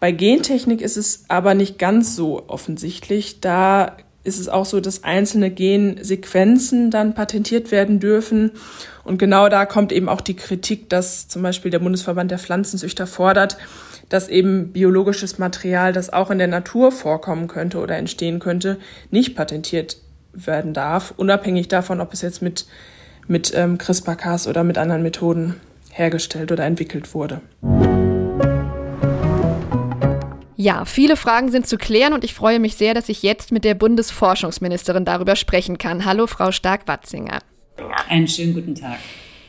Bei 0.00 0.12
Gentechnik 0.12 0.80
ist 0.80 0.96
es 0.96 1.24
aber 1.28 1.54
nicht 1.54 1.78
ganz 1.78 2.16
so 2.16 2.48
offensichtlich. 2.48 3.40
Da 3.40 3.98
ist 4.24 4.40
es 4.40 4.48
auch 4.48 4.64
so, 4.64 4.80
dass 4.80 5.04
einzelne 5.04 5.50
Gensequenzen 5.50 6.90
dann 6.90 7.14
patentiert 7.14 7.70
werden 7.70 8.00
dürfen. 8.00 8.52
Und 9.04 9.18
genau 9.18 9.50
da 9.50 9.66
kommt 9.66 9.92
eben 9.92 10.08
auch 10.08 10.22
die 10.22 10.36
Kritik, 10.36 10.88
dass 10.88 11.28
zum 11.28 11.42
Beispiel 11.42 11.70
der 11.70 11.78
Bundesverband 11.80 12.30
der 12.30 12.38
Pflanzenzüchter 12.38 13.06
fordert, 13.06 13.58
dass 14.08 14.28
eben 14.28 14.72
biologisches 14.72 15.38
Material, 15.38 15.92
das 15.92 16.12
auch 16.12 16.30
in 16.30 16.38
der 16.38 16.48
Natur 16.48 16.92
vorkommen 16.92 17.46
könnte 17.46 17.78
oder 17.78 17.96
entstehen 17.96 18.40
könnte, 18.40 18.78
nicht 19.10 19.36
patentiert 19.36 19.98
werden 20.32 20.72
darf, 20.74 21.12
unabhängig 21.16 21.68
davon, 21.68 22.00
ob 22.00 22.12
es 22.12 22.22
jetzt 22.22 22.40
mit, 22.40 22.66
mit 23.26 23.52
ähm, 23.54 23.78
CRISPR-Cas 23.78 24.48
oder 24.48 24.64
mit 24.64 24.78
anderen 24.78 25.02
Methoden 25.02 25.56
hergestellt 25.90 26.52
oder 26.52 26.64
entwickelt 26.64 27.14
wurde. 27.14 27.40
Ja, 30.60 30.84
viele 30.84 31.16
Fragen 31.16 31.50
sind 31.50 31.66
zu 31.66 31.78
klären 31.78 32.12
und 32.12 32.22
ich 32.22 32.34
freue 32.34 32.60
mich 32.60 32.74
sehr, 32.74 32.92
dass 32.92 33.08
ich 33.08 33.22
jetzt 33.22 33.50
mit 33.50 33.64
der 33.64 33.72
Bundesforschungsministerin 33.72 35.06
darüber 35.06 35.34
sprechen 35.34 35.78
kann. 35.78 36.04
Hallo, 36.04 36.26
Frau 36.26 36.52
Stark-Watzinger. 36.52 37.38
Einen 38.10 38.28
schönen 38.28 38.52
guten 38.52 38.74
Tag. 38.74 38.98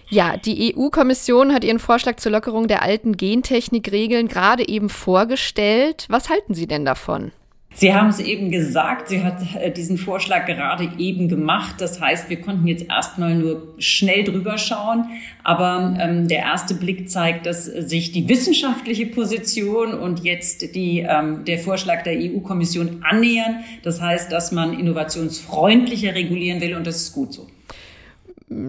Ja, 0.08 0.38
die 0.38 0.74
EU-Kommission 0.74 1.53
hat 1.53 1.65
ihren 1.65 1.80
Vorschlag 1.80 2.15
zur 2.15 2.32
Lockerung 2.32 2.70
der 2.70 2.82
alten 2.82 3.18
Gentechnikregeln 3.18 4.30
gerade 4.30 4.65
eben 4.65 4.88
vorgestellt. 4.88 6.06
Was 6.08 6.30
halten 6.30 6.53
Sie 6.53 6.65
denn 6.65 6.86
davon? 6.86 7.34
Sie 7.73 7.93
haben 7.93 8.09
es 8.09 8.19
eben 8.19 8.51
gesagt, 8.51 9.07
sie 9.07 9.23
hat 9.23 9.55
äh, 9.55 9.71
diesen 9.71 9.97
Vorschlag 9.97 10.45
gerade 10.45 10.89
eben 10.97 11.29
gemacht. 11.29 11.75
Das 11.79 12.01
heißt, 12.01 12.29
wir 12.29 12.41
konnten 12.41 12.67
jetzt 12.67 12.89
erstmal 12.89 13.33
nur 13.33 13.73
schnell 13.77 14.25
drüber 14.25 14.57
schauen. 14.57 15.05
Aber 15.43 15.95
ähm, 15.99 16.27
der 16.27 16.39
erste 16.39 16.73
Blick 16.73 17.09
zeigt, 17.09 17.45
dass 17.45 17.65
sich 17.65 18.11
die 18.11 18.27
wissenschaftliche 18.27 19.05
Position 19.05 19.93
und 19.93 20.23
jetzt 20.23 20.75
die, 20.75 20.99
ähm, 20.99 21.45
der 21.45 21.59
Vorschlag 21.59 22.03
der 22.03 22.17
EU-Kommission 22.17 23.03
annähern. 23.03 23.63
Das 23.83 24.01
heißt, 24.01 24.31
dass 24.31 24.51
man 24.51 24.77
innovationsfreundlicher 24.77 26.13
regulieren 26.13 26.59
will 26.59 26.75
und 26.75 26.85
das 26.85 26.97
ist 26.97 27.13
gut 27.13 27.33
so. 27.33 27.47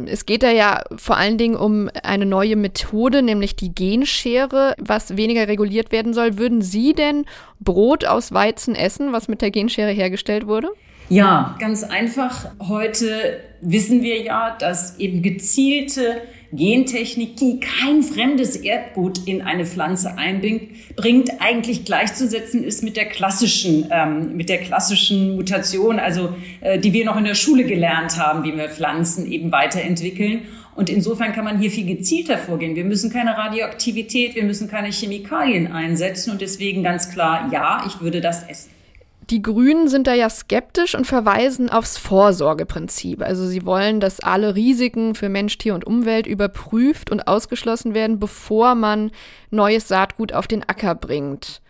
Es 0.07 0.27
geht 0.27 0.43
da 0.43 0.51
ja 0.51 0.83
vor 0.97 1.17
allen 1.17 1.39
Dingen 1.39 1.57
um 1.57 1.91
eine 2.03 2.27
neue 2.27 2.57
Methode, 2.57 3.23
nämlich 3.23 3.57
die 3.57 3.75
Genschere, 3.75 4.75
was 4.79 5.17
weniger 5.17 5.49
reguliert 5.49 5.93
werden 5.93 6.15
soll. 6.15 6.39
Würden 6.39 6.63
Sie 6.63 6.93
denn 6.93 7.25
Brot 7.61 8.05
aus 8.05 8.33
Weizen 8.33 8.75
essen, 8.75 9.13
was 9.13 9.29
mit 9.29 9.43
der 9.43 9.51
Genschere 9.51 9.91
hergestellt 9.91 10.47
wurde? 10.47 10.71
Ja, 11.09 11.57
ganz 11.59 11.85
einfach. 11.85 12.47
Heute 12.59 13.41
wissen 13.61 14.03
wir 14.03 14.23
ja, 14.23 14.57
dass 14.59 14.99
eben 14.99 15.23
gezielte 15.23 16.23
Gentechnik, 16.53 17.37
die 17.37 17.61
kein 17.61 18.03
fremdes 18.03 18.57
Erdgut 18.57 19.27
in 19.27 19.41
eine 19.41 19.65
Pflanze 19.65 20.19
einbringt, 20.19 20.71
eigentlich 21.41 21.85
gleichzusetzen 21.85 22.63
ist 22.63 22.83
mit 22.83 22.97
der 22.97 23.07
klassischen, 23.07 23.89
ähm, 23.91 24.37
mit 24.37 24.51
der 24.51 24.59
klassischen 24.59 25.35
Mutation, 25.37 25.99
also 25.99 26.35
äh, 26.61 26.79
die 26.79 26.93
wir 26.93 27.07
noch 27.07 27.17
in 27.17 27.25
der 27.25 27.35
Schule 27.35 27.65
gelernt 27.65 28.19
haben, 28.19 28.45
wie 28.45 28.55
wir 28.55 28.69
Pflanzen 28.69 29.31
eben 29.31 29.51
weiterentwickeln. 29.51 30.43
Und 30.75 30.91
insofern 30.91 31.33
kann 31.33 31.45
man 31.45 31.59
hier 31.59 31.71
viel 31.71 31.87
gezielter 31.87 32.39
vorgehen. 32.39 32.77
Wir 32.77 32.85
müssen 32.85 33.11
keine 33.11 33.37
Radioaktivität, 33.37 34.35
wir 34.35 34.45
müssen 34.45 34.69
keine 34.69 34.91
Chemikalien 34.91 35.73
einsetzen 35.73 36.31
und 36.33 36.41
deswegen 36.41 36.83
ganz 36.83 37.11
klar, 37.11 37.51
ja, 37.53 37.85
ich 37.87 38.01
würde 38.01 38.21
das 38.21 38.43
essen. 38.49 38.71
Die 39.31 39.41
Grünen 39.41 39.89
sind 39.89 40.07
da 40.07 40.15
ja 40.15 40.29
skeptisch 40.29 40.95
und 40.95 41.07
verweisen 41.07 41.71
aufs 41.71 41.97
Vorsorgeprinzip. 41.97 43.23
Also 43.23 43.47
sie 43.47 43.65
wollen, 43.65 44.01
dass 44.01 44.21
alle 44.21 44.55
Risiken 44.55 45.15
für 45.15 45.29
Mensch, 45.29 45.59
Tier 45.59 45.75
und 45.75 45.87
Umwelt 45.87 46.27
überprüft 46.27 47.11
und 47.11 47.29
ausgeschlossen 47.29 47.95
werden, 47.95 48.19
bevor 48.19 48.75
man 48.75 49.11
neues 49.51 49.89
Saatgut 49.89 50.33
auf 50.33 50.47
den 50.47 50.63
Acker 50.69 50.95
bringt. 50.95 51.63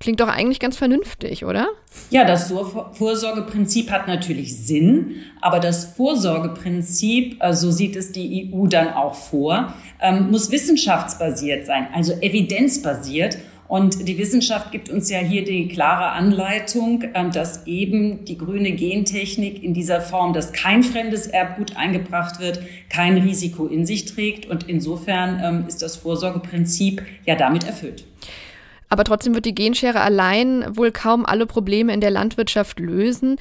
Klingt 0.00 0.20
doch 0.20 0.28
eigentlich 0.28 0.58
ganz 0.58 0.76
vernünftig, 0.76 1.44
oder? 1.44 1.68
Ja, 2.10 2.24
das 2.24 2.52
Vorsorgeprinzip 2.92 3.90
hat 3.90 4.08
natürlich 4.08 4.56
Sinn, 4.56 5.16
aber 5.40 5.60
das 5.60 5.84
Vorsorgeprinzip, 5.84 7.36
äh, 7.40 7.54
so 7.54 7.70
sieht 7.70 7.94
es 7.96 8.10
die 8.10 8.52
EU 8.52 8.66
dann 8.66 8.92
auch 8.92 9.14
vor, 9.14 9.72
ähm, 10.00 10.30
muss 10.30 10.50
wissenschaftsbasiert 10.50 11.64
sein, 11.64 11.86
also 11.94 12.12
evidenzbasiert. 12.20 13.38
Und 13.66 14.06
die 14.06 14.18
Wissenschaft 14.18 14.72
gibt 14.72 14.90
uns 14.90 15.10
ja 15.10 15.18
hier 15.18 15.44
die 15.44 15.68
klare 15.68 16.12
Anleitung, 16.12 17.04
ähm, 17.14 17.32
dass 17.32 17.66
eben 17.66 18.24
die 18.24 18.36
grüne 18.36 18.72
Gentechnik 18.72 19.62
in 19.62 19.74
dieser 19.74 20.00
Form, 20.00 20.32
dass 20.32 20.52
kein 20.52 20.82
fremdes 20.82 21.26
Erbgut 21.26 21.76
eingebracht 21.76 22.40
wird, 22.40 22.60
kein 22.88 23.18
Risiko 23.18 23.66
in 23.66 23.86
sich 23.86 24.04
trägt. 24.04 24.46
Und 24.46 24.68
insofern 24.68 25.40
ähm, 25.42 25.64
ist 25.66 25.82
das 25.82 25.96
Vorsorgeprinzip 25.96 27.02
ja 27.24 27.36
damit 27.36 27.64
erfüllt. 27.64 28.04
Aber 28.94 29.02
trotzdem 29.02 29.34
wird 29.34 29.44
die 29.44 29.56
Genschere 29.56 30.02
allein 30.02 30.64
wohl 30.76 30.92
kaum 30.92 31.26
alle 31.26 31.46
Probleme 31.46 31.92
in 31.92 32.00
der 32.00 32.12
Landwirtschaft 32.12 32.78
lösen. 32.78 33.38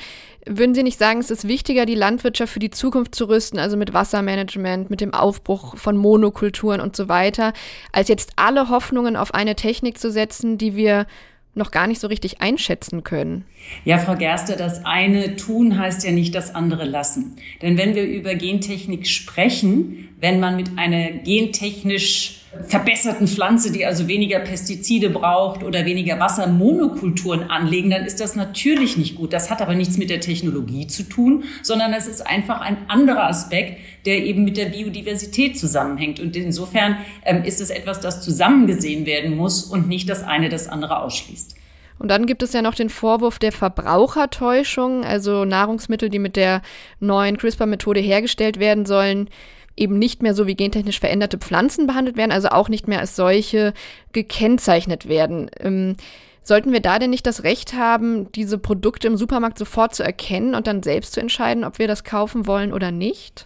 Würden 0.48 0.74
Sie 0.74 0.82
nicht 0.82 0.98
sagen, 0.98 1.20
es 1.20 1.30
ist 1.30 1.48
wichtiger, 1.48 1.86
die 1.86 1.94
Landwirtschaft 1.94 2.52
für 2.52 2.60
die 2.60 2.72
Zukunft 2.72 3.14
zu 3.14 3.26
rüsten, 3.26 3.60
also 3.60 3.78
mit 3.78 3.94
Wassermanagement, 3.94 4.90
mit 4.90 5.00
dem 5.00 5.14
Aufbruch 5.14 5.78
von 5.78 5.96
Monokulturen 5.96 6.82
und 6.82 6.96
so 6.96 7.08
weiter, 7.08 7.54
als 7.92 8.08
jetzt 8.08 8.32
alle 8.36 8.70
Hoffnungen 8.70 9.16
auf 9.16 9.36
eine 9.36 9.56
Technik 9.56 10.00
zu 10.00 10.10
setzen, 10.10 10.58
die 10.58 10.76
wir 10.76 11.06
noch 11.54 11.70
gar 11.70 11.86
nicht 11.86 12.02
so 12.02 12.08
richtig 12.08 12.42
einschätzen 12.42 13.04
können. 13.04 13.46
Ja, 13.86 14.00
Frau 14.00 14.16
Gerster, 14.16 14.56
das 14.56 14.86
eine 14.86 15.36
tun 15.36 15.78
heißt 15.78 16.04
ja 16.04 16.12
nicht 16.12 16.34
das 16.34 16.56
andere 16.56 16.86
lassen. 16.86 17.36
Denn 17.62 17.78
wenn 17.78 17.94
wir 17.94 18.06
über 18.06 18.34
Gentechnik 18.34 19.08
sprechen, 19.08 20.10
wenn 20.24 20.40
man 20.40 20.56
mit 20.56 20.78
einer 20.78 21.12
gentechnisch 21.12 22.40
verbesserten 22.70 23.28
Pflanze, 23.28 23.74
die 23.74 23.86
also 23.86 24.08
weniger 24.08 24.40
Pestizide 24.40 25.10
braucht 25.10 25.64
oder 25.64 25.86
weniger 25.86 26.18
Wassermonokulturen 26.18 27.50
anlegen, 27.50 27.90
dann 27.90 28.06
ist 28.06 28.22
das 28.22 28.38
natürlich 28.38 28.96
nicht 28.96 29.16
gut. 29.16 29.34
Das 29.34 29.52
hat 29.52 29.62
aber 29.62 29.76
nichts 29.76 29.98
mit 29.98 30.10
der 30.10 30.22
Technologie 30.22 30.88
zu 30.88 31.04
tun, 31.04 31.44
sondern 31.62 31.92
es 31.92 32.08
ist 32.08 32.26
einfach 32.26 32.62
ein 32.62 32.78
anderer 32.88 33.28
Aspekt, 33.28 33.82
der 34.06 34.24
eben 34.24 34.46
mit 34.46 34.56
der 34.56 34.68
Biodiversität 34.68 35.60
zusammenhängt. 35.60 36.22
Und 36.22 36.38
insofern 36.38 37.00
ähm, 37.26 37.44
ist 37.44 37.60
es 37.60 37.70
etwas, 37.70 38.00
das 38.00 38.22
zusammengesehen 38.22 39.06
werden 39.06 39.36
muss 39.36 39.66
und 39.66 39.90
nicht 39.90 40.08
das 40.08 40.24
eine 40.24 40.48
das 40.48 40.70
andere 40.70 41.02
ausschließt. 41.02 41.58
Und 42.00 42.10
dann 42.10 42.26
gibt 42.28 42.44
es 42.44 42.54
ja 42.54 42.62
noch 42.62 42.76
den 42.76 42.90
Vorwurf 42.90 43.40
der 43.40 43.52
Verbrauchertäuschung, 43.52 45.04
also 45.04 45.44
Nahrungsmittel, 45.44 46.10
die 46.10 46.20
mit 46.20 46.38
der 46.38 46.62
neuen 47.02 47.38
CRISPR-Methode 47.38 48.00
hergestellt 48.00 48.60
werden 48.60 48.86
sollen, 48.86 49.30
eben 49.76 49.98
nicht 49.98 50.22
mehr 50.22 50.34
so 50.34 50.48
wie 50.48 50.56
gentechnisch 50.56 51.00
veränderte 51.00 51.38
Pflanzen 51.38 51.88
behandelt 51.88 52.18
werden, 52.18 52.32
also 52.32 52.50
auch 52.50 52.70
nicht 52.70 52.88
mehr 52.88 53.00
als 53.00 53.16
solche 53.16 53.74
gekennzeichnet 54.12 55.08
werden. 55.08 55.50
Ähm, 55.60 55.96
sollten 56.44 56.74
wir 56.74 56.82
da 56.82 57.00
denn 57.00 57.10
nicht 57.10 57.26
das 57.26 57.44
Recht 57.44 57.74
haben, 57.74 58.32
diese 58.34 58.58
Produkte 58.58 59.08
im 59.08 59.18
Supermarkt 59.18 59.58
sofort 59.58 59.96
zu 59.96 60.04
erkennen 60.04 60.56
und 60.56 60.68
dann 60.68 60.84
selbst 60.84 61.14
zu 61.14 61.22
entscheiden, 61.22 61.64
ob 61.64 61.80
wir 61.80 61.88
das 61.88 62.04
kaufen 62.04 62.46
wollen 62.46 62.74
oder 62.74 62.92
nicht? 62.92 63.46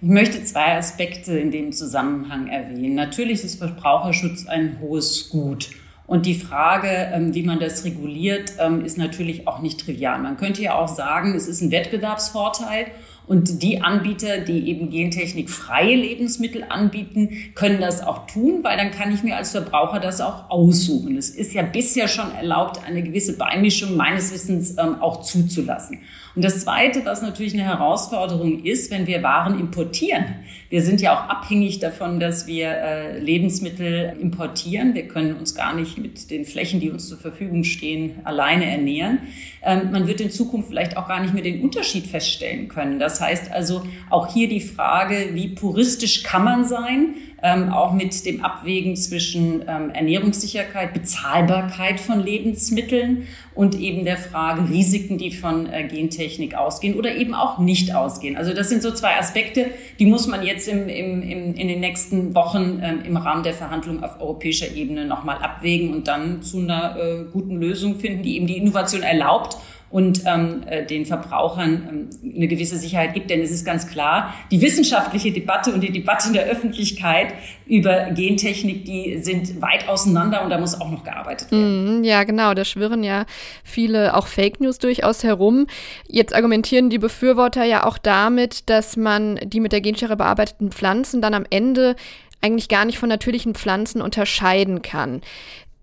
Ich 0.00 0.08
möchte 0.08 0.44
zwei 0.44 0.76
Aspekte 0.76 1.38
in 1.38 1.50
dem 1.50 1.72
Zusammenhang 1.72 2.48
erwähnen. 2.48 2.94
Natürlich 2.94 3.42
ist 3.42 3.58
Verbraucherschutz 3.58 4.46
ein 4.46 4.78
hohes 4.80 5.30
Gut. 5.30 5.70
Und 6.06 6.26
die 6.26 6.34
Frage, 6.34 6.88
ähm, 7.12 7.34
wie 7.34 7.42
man 7.42 7.58
das 7.58 7.84
reguliert, 7.84 8.52
ähm, 8.60 8.84
ist 8.84 8.96
natürlich 8.96 9.48
auch 9.48 9.60
nicht 9.60 9.80
trivial. 9.80 10.20
Man 10.20 10.36
könnte 10.36 10.62
ja 10.62 10.74
auch 10.74 10.88
sagen, 10.88 11.34
es 11.34 11.48
ist 11.48 11.62
ein 11.62 11.72
Wettbewerbsvorteil 11.72 12.86
und 13.26 13.62
die 13.62 13.80
Anbieter, 13.80 14.38
die 14.38 14.68
eben 14.68 14.90
gentechnikfreie 14.90 15.96
Lebensmittel 15.96 16.64
anbieten, 16.68 17.30
können 17.54 17.80
das 17.80 18.02
auch 18.02 18.26
tun, 18.26 18.60
weil 18.62 18.76
dann 18.76 18.90
kann 18.90 19.12
ich 19.12 19.22
mir 19.22 19.36
als 19.36 19.50
Verbraucher 19.50 20.00
das 20.00 20.20
auch 20.20 20.48
aussuchen. 20.48 21.16
Es 21.16 21.30
ist 21.30 21.52
ja 21.52 21.62
bisher 21.62 22.08
schon 22.08 22.30
erlaubt, 22.32 22.80
eine 22.86 23.02
gewisse 23.02 23.36
Beimischung 23.36 23.96
meines 23.96 24.32
Wissens 24.32 24.76
ähm, 24.78 25.00
auch 25.00 25.22
zuzulassen. 25.22 25.98
Und 26.36 26.44
das 26.44 26.60
Zweite, 26.60 27.06
was 27.06 27.22
natürlich 27.22 27.54
eine 27.54 27.64
Herausforderung 27.64 28.62
ist, 28.62 28.90
wenn 28.90 29.06
wir 29.06 29.22
Waren 29.22 29.58
importieren. 29.58 30.26
Wir 30.68 30.82
sind 30.82 31.00
ja 31.00 31.14
auch 31.14 31.30
abhängig 31.30 31.78
davon, 31.78 32.20
dass 32.20 32.46
wir 32.46 32.68
äh, 32.68 33.18
Lebensmittel 33.18 34.14
importieren. 34.20 34.94
Wir 34.94 35.08
können 35.08 35.34
uns 35.36 35.54
gar 35.54 35.74
nicht 35.74 35.96
mit 35.96 36.30
den 36.30 36.44
Flächen, 36.44 36.78
die 36.78 36.90
uns 36.90 37.08
zur 37.08 37.16
Verfügung 37.16 37.64
stehen, 37.64 38.16
alleine 38.24 38.66
ernähren. 38.70 39.20
Ähm, 39.62 39.90
man 39.92 40.06
wird 40.06 40.20
in 40.20 40.30
Zukunft 40.30 40.68
vielleicht 40.68 40.98
auch 40.98 41.08
gar 41.08 41.22
nicht 41.22 41.32
mehr 41.32 41.42
den 41.42 41.62
Unterschied 41.62 42.06
feststellen 42.06 42.68
können. 42.68 42.98
Das 42.98 43.18
heißt 43.18 43.50
also 43.50 43.86
auch 44.10 44.30
hier 44.30 44.50
die 44.50 44.60
Frage, 44.60 45.30
wie 45.32 45.48
puristisch 45.48 46.22
kann 46.22 46.44
man 46.44 46.66
sein? 46.66 47.14
Ähm, 47.42 47.70
auch 47.70 47.92
mit 47.92 48.24
dem 48.24 48.44
Abwägen 48.44 48.96
zwischen 48.96 49.62
ähm, 49.68 49.90
Ernährungssicherheit, 49.90 50.94
Bezahlbarkeit 50.94 52.00
von 52.00 52.20
Lebensmitteln 52.20 53.26
und 53.54 53.74
eben 53.78 54.04
der 54.04 54.16
Frage 54.16 54.68
Risiken, 54.68 55.18
die 55.18 55.30
von 55.32 55.66
äh, 55.66 55.86
Gentechnik 55.86 56.54
ausgehen 56.54 56.96
oder 56.98 57.14
eben 57.14 57.34
auch 57.34 57.58
nicht 57.58 57.94
ausgehen. 57.94 58.36
Also 58.36 58.54
das 58.54 58.68
sind 58.68 58.82
so 58.82 58.90
zwei 58.92 59.16
Aspekte, 59.18 59.70
die 59.98 60.06
muss 60.06 60.26
man 60.26 60.44
jetzt 60.44 60.66
im, 60.68 60.88
im, 60.88 61.22
im, 61.22 61.54
in 61.54 61.68
den 61.68 61.80
nächsten 61.80 62.34
Wochen 62.34 62.80
ähm, 62.82 63.02
im 63.04 63.16
Rahmen 63.16 63.42
der 63.42 63.54
Verhandlungen 63.54 64.02
auf 64.02 64.20
europäischer 64.20 64.74
Ebene 64.74 65.04
nochmal 65.04 65.38
abwägen 65.38 65.92
und 65.92 66.08
dann 66.08 66.42
zu 66.42 66.60
einer 66.60 66.96
äh, 66.96 67.24
guten 67.32 67.56
Lösung 67.56 67.98
finden, 67.98 68.22
die 68.22 68.36
eben 68.36 68.46
die 68.46 68.56
Innovation 68.56 69.02
erlaubt 69.02 69.56
und 69.90 70.22
ähm, 70.26 70.62
äh, 70.66 70.84
den 70.84 71.06
Verbrauchern 71.06 72.08
ähm, 72.22 72.34
eine 72.36 72.48
gewisse 72.48 72.76
Sicherheit 72.76 73.14
gibt. 73.14 73.30
Denn 73.30 73.40
es 73.40 73.50
ist 73.50 73.64
ganz 73.64 73.86
klar, 73.86 74.34
die 74.50 74.60
wissenschaftliche 74.60 75.32
Debatte 75.32 75.72
und 75.72 75.80
die 75.80 75.92
Debatte 75.92 76.28
in 76.28 76.34
der 76.34 76.46
Öffentlichkeit 76.46 77.34
über 77.66 78.10
Gentechnik, 78.10 78.84
die 78.84 79.18
sind 79.18 79.60
weit 79.62 79.88
auseinander 79.88 80.42
und 80.42 80.50
da 80.50 80.58
muss 80.58 80.80
auch 80.80 80.90
noch 80.90 81.04
gearbeitet 81.04 81.50
werden. 81.50 82.00
Mm, 82.00 82.04
ja, 82.04 82.24
genau, 82.24 82.54
da 82.54 82.64
schwirren 82.64 83.04
ja 83.04 83.26
viele 83.62 84.16
auch 84.16 84.26
Fake 84.26 84.60
News 84.60 84.78
durchaus 84.78 85.22
herum. 85.24 85.66
Jetzt 86.08 86.34
argumentieren 86.34 86.90
die 86.90 86.98
Befürworter 86.98 87.64
ja 87.64 87.84
auch 87.86 87.98
damit, 87.98 88.68
dass 88.68 88.96
man 88.96 89.36
die 89.44 89.60
mit 89.60 89.72
der 89.72 89.80
Genschere 89.80 90.16
bearbeiteten 90.16 90.72
Pflanzen 90.72 91.22
dann 91.22 91.34
am 91.34 91.44
Ende 91.50 91.96
eigentlich 92.42 92.68
gar 92.68 92.84
nicht 92.84 92.98
von 92.98 93.08
natürlichen 93.08 93.54
Pflanzen 93.54 94.02
unterscheiden 94.02 94.82
kann. 94.82 95.22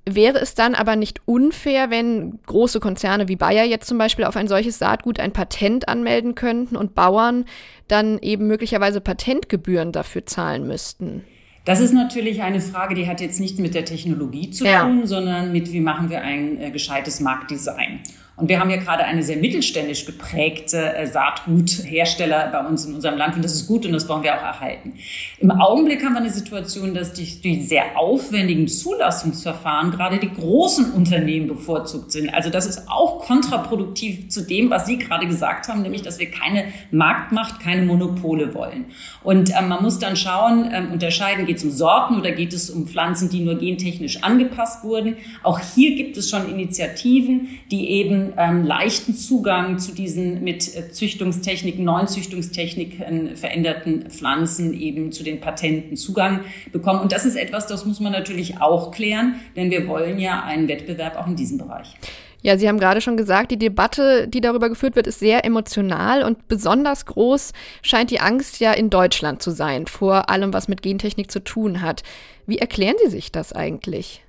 Wäre 0.06 0.40
es 0.40 0.54
dann 0.54 0.76
aber 0.76 0.98
nicht 0.98 1.22
unfair, 1.26 1.90
wenn 1.90 2.40
große 2.46 2.82
Konzerne 2.82 3.30
wie 3.30 3.38
Bayer 3.38 3.64
jetzt 3.64 3.88
zum 3.88 3.98
Beispiel 3.98 4.26
auf 4.26 4.36
ein 4.36 4.50
solches 4.50 4.78
Saatgut 4.78 5.20
ein 5.20 5.32
Patent 5.32 5.88
anmelden 5.88 6.36
könnten 6.36 6.76
und 6.76 6.94
Bauern 6.94 7.46
dann 7.88 8.20
eben 8.20 8.48
möglicherweise 8.48 9.00
Patentgebühren 9.00 9.94
dafür 9.94 10.26
zahlen 10.26 10.68
müssten? 10.68 11.24
Das 11.66 11.80
ist 11.80 11.94
natürlich 11.94 12.42
eine 12.42 12.60
Frage, 12.60 12.96
die 12.96 13.08
hat 13.08 13.22
jetzt 13.22 13.40
nichts 13.40 13.60
mit 13.60 13.74
der 13.74 13.86
Technologie 13.86 14.50
zu 14.50 14.66
ja. 14.66 14.84
tun, 14.84 15.08
sondern 15.08 15.54
mit, 15.54 15.72
wie 15.72 15.80
machen 15.80 16.10
wir 16.10 16.22
ein 16.22 16.60
äh, 16.60 16.72
gescheites 16.72 17.22
Marktdesign. 17.22 18.02
Und 18.36 18.50
wir 18.50 18.60
haben 18.60 18.72
ja 18.72 18.78
gerade 18.78 19.04
eine 19.04 19.22
sehr 19.22 19.38
mittelständisch 19.38 20.08
geprägte 20.08 20.96
äh, 20.96 21.06
Saatguthersteller 21.06 22.50
bei 22.52 22.66
uns 22.66 22.84
in 22.84 22.96
unserem 22.96 23.16
Land 23.16 23.36
und 23.36 23.46
das 23.46 23.54
ist 23.54 23.68
gut 23.68 23.86
und 23.86 23.92
das 23.92 24.10
wollen 24.10 24.24
wir 24.24 24.36
auch 24.36 24.42
erhalten. 24.42 24.94
Im 25.38 25.52
Augenblick 25.52 26.04
haben 26.04 26.14
wir 26.14 26.20
eine 26.20 26.32
Situation, 26.32 26.96
dass 26.96 27.14
die, 27.14 27.26
die 27.42 27.62
sehr 27.62 27.96
aufwendigen 27.96 28.68
Zulassungsverfahren 28.68 29.92
gerade 29.92 30.18
die 30.18 30.34
großen 30.34 30.94
Unternehmen 30.94 31.48
bevorzugt 31.48 32.12
sind. 32.12 32.34
Also 32.34 32.50
das 32.50 32.66
ist 32.66 32.90
auch 32.90 33.20
kontraproduktiv 33.20 34.30
zu 34.30 34.42
dem, 34.42 34.72
was 34.72 34.88
Sie 34.88 34.98
gerade 34.98 35.28
gesagt 35.28 35.68
haben, 35.68 35.84
nämlich, 35.84 36.02
dass 36.02 36.18
wir 36.18 36.32
keine 36.32 36.66
Marktmacht, 36.90 37.60
keine 37.60 37.84
Monopole 37.84 38.56
wollen. 38.56 38.86
Und 39.24 39.52
ähm, 39.52 39.68
man 39.68 39.84
muss 39.84 40.00
dann 40.00 40.16
schauen, 40.16 40.72
ähm, 40.74 40.92
unterscheiden, 40.92 41.46
geht 41.46 41.58
es 41.58 41.64
um 41.64 41.70
Sorten 41.72 42.20
oder 42.20 42.32
geht 42.32 42.54
es 42.54 42.72
um 42.72 42.88
Pflanzen, 42.88 43.30
die 43.30 43.42
nur 43.42 43.60
gentechnisch 43.60 44.24
angepasst 44.24 44.84
wurden. 44.84 45.18
Auch 45.44 45.60
hier 45.60 45.96
gibt 45.96 46.18
es 46.18 46.32
schon 46.32 46.50
Initiativen, 46.50 47.60
die 47.70 47.92
eben 47.92 48.23
ähm, 48.38 48.64
leichten 48.64 49.14
Zugang 49.14 49.80
zu 49.80 49.94
diesen 49.94 50.44
mit 50.44 50.76
äh, 50.76 50.92
Züchtungstechniken, 50.92 51.84
neuen 51.84 52.08
Züchtungstechniken 52.08 53.36
veränderten 53.36 54.10
Pflanzen 54.10 54.74
eben 54.74 55.12
zu 55.12 55.24
den 55.24 55.42
Patenten 55.42 55.98
Zugang 55.98 56.42
bekommen. 56.72 57.02
Und 57.02 57.12
das 57.12 57.26
ist 57.26 57.36
etwas, 57.36 57.68
das 57.68 57.86
muss 57.86 58.00
man 58.00 58.12
natürlich 58.12 58.62
auch 58.62 58.92
klären, 58.92 59.36
denn 59.56 59.72
wir 59.72 59.88
wollen 59.88 60.20
ja 60.20 60.44
einen 60.44 60.68
Wettbewerb 60.68 61.18
auch 61.18 61.28
in 61.28 61.36
diesem 61.36 61.58
Bereich. 61.58 61.96
Ja, 62.44 62.58
Sie 62.58 62.68
haben 62.68 62.80
gerade 62.80 63.00
schon 63.00 63.16
gesagt, 63.16 63.52
die 63.52 63.58
Debatte, 63.58 64.28
die 64.28 64.42
darüber 64.42 64.68
geführt 64.68 64.98
wird, 64.98 65.08
ist 65.08 65.20
sehr 65.20 65.46
emotional 65.46 66.24
und 66.24 66.50
besonders 66.50 67.06
groß 67.06 67.54
scheint 67.82 68.12
die 68.12 68.20
Angst 68.20 68.60
ja 68.60 68.74
in 68.74 68.90
Deutschland 68.90 69.42
zu 69.42 69.52
sein, 69.52 69.88
vor 69.88 70.30
allem 70.30 70.54
was 70.54 70.68
mit 70.68 70.82
Gentechnik 70.82 71.32
zu 71.32 71.42
tun 71.42 71.82
hat. 71.82 72.04
Wie 72.46 72.58
erklären 72.58 72.96
Sie 73.02 73.10
sich 73.10 73.32
das 73.32 73.54
eigentlich? 73.54 74.24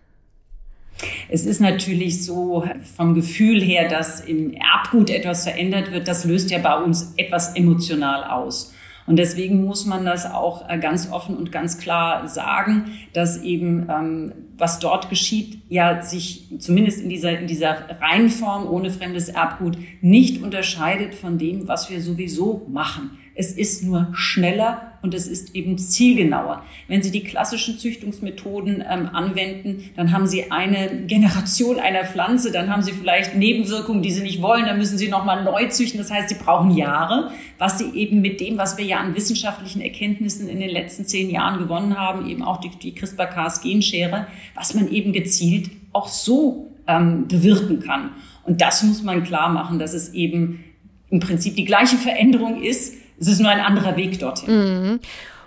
Es 1.29 1.45
ist 1.45 1.61
natürlich 1.61 2.25
so 2.25 2.65
vom 2.97 3.15
Gefühl 3.15 3.61
her, 3.61 3.89
dass 3.89 4.21
im 4.21 4.55
Erbgut 4.55 5.11
etwas 5.11 5.45
verändert 5.45 5.93
wird, 5.93 6.09
das 6.09 6.25
löst 6.25 6.51
ja 6.51 6.59
bei 6.59 6.77
uns 6.77 7.15
etwas 7.17 7.57
emotional 7.57 8.25
aus. 8.25 8.73
Und 9.07 9.17
deswegen 9.17 9.65
muss 9.65 9.85
man 9.85 10.05
das 10.07 10.25
auch 10.25 10.69
äh, 10.69 10.79
ganz 10.79 11.13
offen 11.13 11.37
und 11.37 11.53
ganz 11.53 11.79
klar 11.79 12.27
sagen, 12.27 12.93
dass 13.13 13.43
eben 13.43 13.87
ähm, 13.91 14.33
was 14.57 14.79
dort 14.79 15.11
geschieht, 15.11 15.59
ja 15.69 16.01
sich 16.01 16.47
zumindest 16.59 17.03
in 17.03 17.11
dieser, 17.11 17.39
in 17.39 17.47
dieser 17.47 17.77
Reihenform 18.01 18.67
ohne 18.67 18.91
fremdes 18.91 19.29
Erbgut 19.29 19.77
nicht 20.01 20.43
unterscheidet 20.43 21.15
von 21.15 21.39
dem, 21.39 21.69
was 21.69 21.91
wir 21.91 22.01
sowieso 22.01 22.67
machen. 22.71 23.19
Es 23.35 23.53
ist 23.53 23.85
nur 23.85 24.09
schneller 24.13 24.93
und 25.05 25.13
es 25.13 25.27
ist 25.27 25.55
eben 25.55 25.77
zielgenauer. 25.77 26.65
Wenn 26.89 27.03
Sie 27.03 27.11
die 27.11 27.23
klassischen 27.23 27.77
Züchtungsmethoden 27.77 28.83
ähm, 28.91 29.11
anwenden, 29.13 29.91
dann 29.97 30.13
haben 30.13 30.27
Sie 30.27 30.51
eine 30.51 31.05
Generation 31.07 31.79
einer 31.79 32.07
Pflanze, 32.07 32.51
dann 32.51 32.71
haben 32.71 32.81
Sie 32.81 32.93
vielleicht 32.93 33.37
Nebenwirkungen, 33.37 34.01
die 34.01 34.11
Sie 34.11 34.23
nicht 34.23 34.41
wollen, 34.41 34.65
dann 34.65 34.79
müssen 34.79 34.97
Sie 34.97 35.09
nochmal 35.09 35.45
neu 35.45 35.69
züchten. 35.69 35.99
Das 35.99 36.11
heißt, 36.11 36.31
Sie 36.31 36.37
brauchen 36.43 36.71
Jahre, 36.71 37.33
was 37.59 37.79
Sie 37.79 37.91
eben 37.91 38.23
mit 38.23 38.41
dem, 38.41 38.57
was 38.57 38.79
wir 38.79 38.87
ja 38.87 38.97
an 38.97 39.15
wissenschaftlichen 39.15 39.83
Erkenntnissen 39.83 40.49
in 40.49 40.59
den 40.59 40.71
letzten 40.71 41.05
zehn 41.05 41.29
Jahren 41.29 41.59
gewonnen 41.59 41.99
haben, 41.99 42.27
eben 42.27 42.43
auch 42.43 42.59
die, 42.59 42.71
die 42.71 42.95
CRISPR-Cas-Genschere, 42.95 44.27
was 44.55 44.73
man 44.73 44.91
eben 44.91 45.13
gezielt 45.13 45.71
auch 45.93 46.09
so 46.09 46.73
ähm, 46.87 47.29
bewirken 47.29 47.81
kann. 47.81 48.13
Und 48.45 48.63
das 48.63 48.83
muss 48.83 49.03
man 49.03 49.23
klar 49.23 49.51
machen, 49.51 49.79
dass 49.79 49.93
es 49.93 50.15
eben 50.15 50.65
im 51.11 51.21
Prinzip 51.21 51.57
die 51.57 51.67
gleiche 51.67 51.97
Veränderung 51.97 52.63
ist, 52.63 53.04
es 53.19 53.29
ist 53.29 53.41
nur 53.41 53.51
ein 53.51 53.61
anderer 53.61 53.97
Weg 53.97 54.19
dorthin. 54.19 54.55
Mhm. 54.55 55.01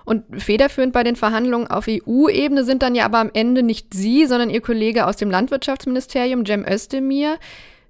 Und 0.05 0.23
federführend 0.41 0.93
bei 0.93 1.03
den 1.03 1.17
Verhandlungen 1.17 1.67
auf 1.67 1.87
EU-Ebene 1.89 2.63
sind 2.63 2.81
dann 2.81 2.95
ja 2.95 3.03
aber 3.03 3.19
am 3.19 3.29
Ende 3.33 3.61
nicht 3.61 3.93
Sie, 3.93 4.25
sondern 4.25 4.49
Ihr 4.49 4.61
Kollege 4.61 5.05
aus 5.05 5.17
dem 5.17 5.29
Landwirtschaftsministerium, 5.29 6.45
Cem 6.45 6.65
Özdemir. 6.65 7.37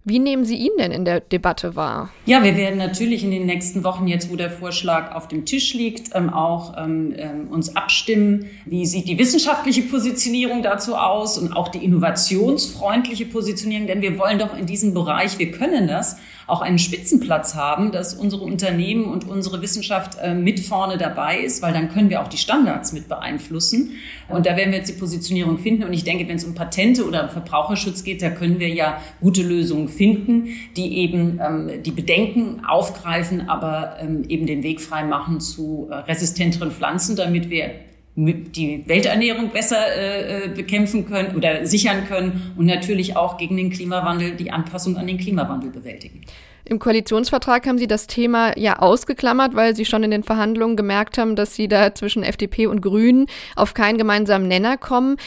Wie 0.10 0.20
nehmen 0.20 0.46
Sie 0.46 0.56
ihn 0.56 0.72
denn 0.80 0.94
in 0.94 1.04
der 1.04 1.20
Debatte 1.20 1.76
wahr? 1.76 2.10
Ja, 2.26 2.42
wir 2.42 2.56
werden 2.56 2.80
natürlich 2.80 3.26
in 3.26 3.32
den 3.32 3.46
nächsten 3.46 3.84
Wochen, 3.84 4.08
jetzt 4.08 4.32
wo 4.32 4.38
der 4.38 4.50
Vorschlag 4.50 5.14
auf 5.14 5.28
dem 5.28 5.44
Tisch 5.44 5.74
liegt, 5.74 6.16
ähm, 6.16 6.30
auch 6.30 6.78
ähm, 6.78 7.14
ähm, 7.18 7.50
uns 7.50 7.76
abstimmen. 7.76 8.46
Wie 8.66 8.86
sieht 8.86 9.10
die 9.10 9.20
wissenschaftliche 9.20 9.82
Positionierung 9.82 10.64
dazu 10.64 10.96
aus 10.96 11.38
und 11.38 11.52
auch 11.52 11.68
die 11.68 11.84
innovationsfreundliche 11.84 13.26
Positionierung? 13.26 13.86
Denn 13.86 14.02
wir 14.02 14.18
wollen 14.18 14.40
doch 14.40 14.58
in 14.58 14.66
diesem 14.66 14.94
Bereich, 14.94 15.40
wir 15.40 15.52
können 15.52 15.90
das, 15.90 16.18
auch 16.48 16.62
einen 16.62 16.80
Spitzenplatz 16.80 17.56
haben, 17.56 17.92
dass 17.92 18.14
unsere 18.14 18.44
Unternehmen 18.44 19.06
und 19.06 19.28
unsere 19.28 19.62
Wissenschaft 19.62 20.18
äh, 20.22 20.34
mit 20.34 20.62
vorne 20.62 20.98
dabei 20.98 21.40
ist, 21.40 21.62
weil 21.62 21.74
dann 21.74 21.90
können 21.90 22.10
wir 22.10 22.22
auch 22.22 22.30
die 22.30 22.38
Standards 22.38 22.94
mit 22.94 23.10
beeinflussen. 23.10 23.92
Und 24.30 24.46
da 24.46 24.56
werden 24.56 24.72
wir 24.72 24.80
jetzt 24.80 24.90
die 24.90 24.98
Positionierung 24.98 25.58
finden. 25.58 25.84
Und 25.84 25.92
ich 25.92 26.06
denke, 26.06 26.28
wenn 26.28 26.38
es 26.38 26.46
um 26.46 26.56
Patente 26.56 27.06
oder 27.06 27.24
um 27.24 27.30
Verbraucherschutz 27.30 28.04
geht, 28.04 28.22
da 28.22 28.30
können 28.30 28.60
wir 28.60 28.70
ja 28.70 29.02
gute 29.20 29.44
Lösungen 29.44 29.90
finden, 29.90 30.48
die 30.78 30.98
eben 31.00 31.40
ähm, 31.46 31.84
die 31.84 31.92
Bedenken 31.92 32.64
aufgreifen, 32.66 33.50
aber 33.50 33.98
ähm, 34.00 34.24
eben 34.30 34.46
den 34.46 34.64
Weg 34.64 34.80
frei 34.80 35.04
machen 35.04 35.42
zu 35.42 35.90
äh, 35.92 35.96
resistenteren 35.96 36.72
Pflanzen, 36.72 37.18
damit 37.18 37.50
wir 37.50 37.72
die 38.18 38.84
Welternährung 38.88 39.52
besser 39.52 39.78
äh, 39.96 40.46
äh, 40.46 40.48
bekämpfen 40.50 41.06
können 41.06 41.36
oder 41.36 41.68
sichern 41.68 42.08
können 42.08 42.54
und 42.58 42.66
natürlich 42.66 43.16
auch 43.16 43.38
gegen 43.38 43.56
den 43.56 43.70
Klimawandel 43.70 44.32
die 44.32 44.50
Anpassung 44.52 44.98
an 44.98 45.06
den 45.06 45.20
Klimawandel 45.20 45.70
bewältigen. 45.70 46.22
Im 46.66 46.80
Koalitionsvertrag 46.80 47.68
haben 47.68 47.78
Sie 47.78 47.88
das 47.88 48.08
Thema 48.08 48.58
ja 48.58 48.80
ausgeklammert, 48.80 49.56
weil 49.56 49.76
Sie 49.76 49.86
schon 49.86 50.04
in 50.04 50.12
den 50.12 50.24
Verhandlungen 50.24 50.76
gemerkt 50.76 51.18
haben, 51.18 51.36
dass 51.36 51.56
Sie 51.56 51.68
da 51.68 51.94
zwischen 51.94 52.24
FDP 52.24 52.66
und 52.66 52.82
Grünen 52.82 53.28
auf 53.56 53.74
keinen 53.74 53.98
gemeinsamen 53.98 54.48
Nenner 54.48 54.78
kommen. 54.78 55.18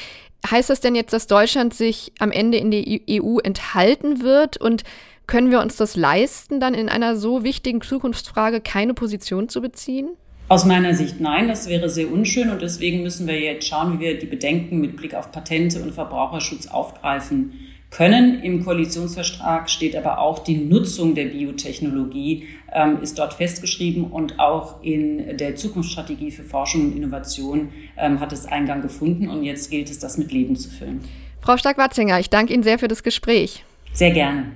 Heißt 0.50 0.68
das 0.68 0.81
denn 0.81 0.94
jetzt, 0.94 1.12
dass 1.12 1.29
Deutschland 1.29 1.72
sich 1.72 2.12
am 2.18 2.33
Ende 2.33 2.59
in 2.59 2.70
der 2.70 2.83
EU 3.09 3.38
enthalten 3.38 4.20
wird? 4.20 4.57
Und 4.57 4.83
können 5.26 5.50
wir 5.50 5.61
uns 5.61 5.76
das 5.76 5.96
leisten, 5.96 6.59
dann 6.59 6.74
in 6.74 6.88
einer 6.88 7.16
so 7.16 7.44
wichtigen 7.44 7.81
Zukunftsfrage 7.81 8.61
keine 8.61 8.94
Position 8.94 9.48
zu 9.48 9.62
beziehen? 9.62 10.11
Aus 10.51 10.65
meiner 10.65 10.95
Sicht 10.95 11.21
nein, 11.21 11.47
das 11.47 11.69
wäre 11.69 11.89
sehr 11.89 12.11
unschön 12.11 12.51
und 12.51 12.61
deswegen 12.61 13.05
müssen 13.05 13.29
wir 13.29 13.39
jetzt 13.39 13.69
schauen, 13.69 13.95
wie 13.95 14.01
wir 14.01 14.19
die 14.19 14.27
Bedenken 14.27 14.81
mit 14.81 14.97
Blick 14.97 15.15
auf 15.15 15.31
Patente 15.31 15.81
und 15.81 15.95
Verbraucherschutz 15.95 16.67
aufgreifen 16.67 17.53
können. 17.91 18.43
Im 18.43 18.65
Koalitionsvertrag 18.65 19.71
steht 19.71 19.95
aber 19.95 20.19
auch 20.19 20.41
die 20.41 20.57
Nutzung 20.57 21.15
der 21.15 21.27
Biotechnologie 21.27 22.49
ähm, 22.73 23.01
ist 23.01 23.17
dort 23.21 23.35
festgeschrieben 23.35 24.11
und 24.11 24.41
auch 24.41 24.83
in 24.83 25.37
der 25.37 25.55
Zukunftsstrategie 25.55 26.33
für 26.33 26.43
Forschung 26.43 26.87
und 26.87 26.97
Innovation 26.97 27.69
ähm, 27.97 28.19
hat 28.19 28.33
es 28.33 28.45
Eingang 28.45 28.83
gefunden 28.83 29.29
und 29.29 29.45
jetzt 29.45 29.71
gilt 29.71 29.89
es, 29.89 30.01
das 30.01 30.19
mit 30.19 30.33
Leben 30.33 30.57
zu 30.57 30.69
füllen. 30.69 31.01
Frau 31.43 31.59
Stark-Watzinger, 31.59 32.19
ich 32.19 32.29
danke 32.29 32.53
Ihnen 32.55 32.65
sehr 32.65 32.81
für 32.81 32.89
das 32.89 33.05
Gespräch. 33.05 33.65
Sehr 33.93 34.11
gerne. 34.11 34.47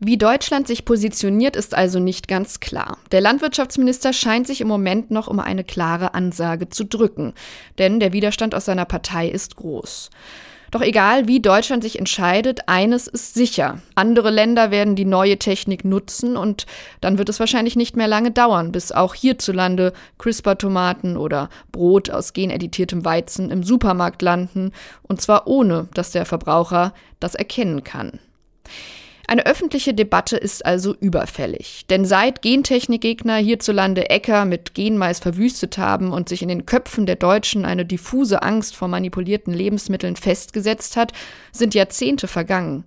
Wie 0.00 0.16
Deutschland 0.16 0.68
sich 0.68 0.84
positioniert, 0.84 1.56
ist 1.56 1.74
also 1.74 1.98
nicht 1.98 2.28
ganz 2.28 2.60
klar. 2.60 2.98
Der 3.10 3.20
Landwirtschaftsminister 3.20 4.12
scheint 4.12 4.46
sich 4.46 4.60
im 4.60 4.68
Moment 4.68 5.10
noch 5.10 5.26
um 5.26 5.40
eine 5.40 5.64
klare 5.64 6.14
Ansage 6.14 6.68
zu 6.68 6.84
drücken, 6.84 7.34
denn 7.78 7.98
der 7.98 8.12
Widerstand 8.12 8.54
aus 8.54 8.66
seiner 8.66 8.84
Partei 8.84 9.28
ist 9.28 9.56
groß. 9.56 10.10
Doch 10.70 10.82
egal, 10.82 11.26
wie 11.26 11.40
Deutschland 11.40 11.82
sich 11.82 11.98
entscheidet, 11.98 12.68
eines 12.68 13.08
ist 13.08 13.34
sicher. 13.34 13.80
Andere 13.96 14.30
Länder 14.30 14.70
werden 14.70 14.94
die 14.94 15.04
neue 15.04 15.36
Technik 15.36 15.84
nutzen 15.84 16.36
und 16.36 16.66
dann 17.00 17.18
wird 17.18 17.28
es 17.28 17.40
wahrscheinlich 17.40 17.74
nicht 17.74 17.96
mehr 17.96 18.06
lange 18.06 18.30
dauern, 18.30 18.70
bis 18.70 18.92
auch 18.92 19.14
hierzulande 19.14 19.92
CRISPR-Tomaten 20.18 21.16
oder 21.16 21.48
Brot 21.72 22.08
aus 22.10 22.34
geneditiertem 22.34 23.04
Weizen 23.04 23.50
im 23.50 23.64
Supermarkt 23.64 24.22
landen, 24.22 24.70
und 25.02 25.20
zwar 25.20 25.48
ohne, 25.48 25.88
dass 25.94 26.12
der 26.12 26.24
Verbraucher 26.24 26.92
das 27.18 27.34
erkennen 27.34 27.82
kann. 27.82 28.20
Eine 29.30 29.44
öffentliche 29.44 29.92
Debatte 29.92 30.38
ist 30.38 30.64
also 30.64 30.94
überfällig. 30.94 31.84
Denn 31.90 32.06
seit 32.06 32.40
Gentechnikgegner 32.40 33.36
hierzulande 33.36 34.08
Äcker 34.08 34.46
mit 34.46 34.72
Genmais 34.72 35.18
verwüstet 35.18 35.76
haben 35.76 36.14
und 36.14 36.30
sich 36.30 36.40
in 36.40 36.48
den 36.48 36.64
Köpfen 36.64 37.04
der 37.04 37.16
Deutschen 37.16 37.66
eine 37.66 37.84
diffuse 37.84 38.42
Angst 38.42 38.74
vor 38.74 38.88
manipulierten 38.88 39.52
Lebensmitteln 39.52 40.16
festgesetzt 40.16 40.96
hat, 40.96 41.12
sind 41.52 41.74
Jahrzehnte 41.74 42.26
vergangen. 42.26 42.84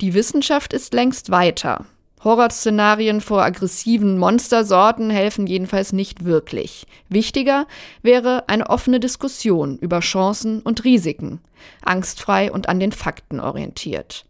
Die 0.00 0.14
Wissenschaft 0.14 0.72
ist 0.72 0.94
längst 0.94 1.30
weiter. 1.30 1.86
Horrorszenarien 2.24 3.20
vor 3.20 3.44
aggressiven 3.44 4.18
Monstersorten 4.18 5.10
helfen 5.10 5.46
jedenfalls 5.46 5.92
nicht 5.92 6.24
wirklich. 6.24 6.88
Wichtiger 7.08 7.68
wäre 8.02 8.48
eine 8.48 8.68
offene 8.68 8.98
Diskussion 8.98 9.78
über 9.78 10.00
Chancen 10.00 10.60
und 10.60 10.82
Risiken, 10.82 11.38
angstfrei 11.82 12.50
und 12.50 12.68
an 12.68 12.80
den 12.80 12.90
Fakten 12.90 13.38
orientiert. 13.38 14.24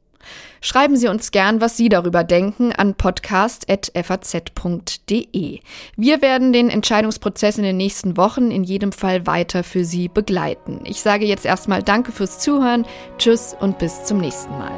Schreiben 0.60 0.96
Sie 0.96 1.08
uns 1.08 1.30
gern, 1.30 1.60
was 1.60 1.76
Sie 1.76 1.88
darüber 1.88 2.24
denken, 2.24 2.72
an 2.72 2.94
podcast.faz.de. 2.94 5.60
Wir 5.96 6.22
werden 6.22 6.52
den 6.52 6.70
Entscheidungsprozess 6.70 7.58
in 7.58 7.64
den 7.64 7.76
nächsten 7.76 8.16
Wochen 8.16 8.50
in 8.50 8.64
jedem 8.64 8.92
Fall 8.92 9.26
weiter 9.26 9.62
für 9.64 9.84
Sie 9.84 10.08
begleiten. 10.08 10.80
Ich 10.84 11.02
sage 11.02 11.26
jetzt 11.26 11.44
erstmal 11.44 11.82
Danke 11.82 12.12
fürs 12.12 12.38
Zuhören, 12.38 12.86
Tschüss 13.18 13.54
und 13.58 13.78
bis 13.78 14.04
zum 14.04 14.18
nächsten 14.18 14.52
Mal. 14.52 14.72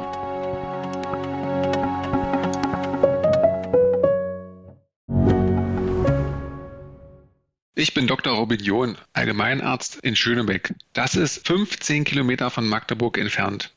Ich 7.75 7.93
bin 7.93 8.07
Dr. 8.07 8.33
Robin 8.33 8.59
John, 8.59 8.97
Allgemeinarzt 9.13 9.99
in 10.01 10.15
Schönebeck. 10.15 10.73
Das 10.93 11.15
ist 11.15 11.47
15 11.47 12.05
Kilometer 12.05 12.49
von 12.49 12.67
Magdeburg 12.67 13.19
entfernt 13.19 13.76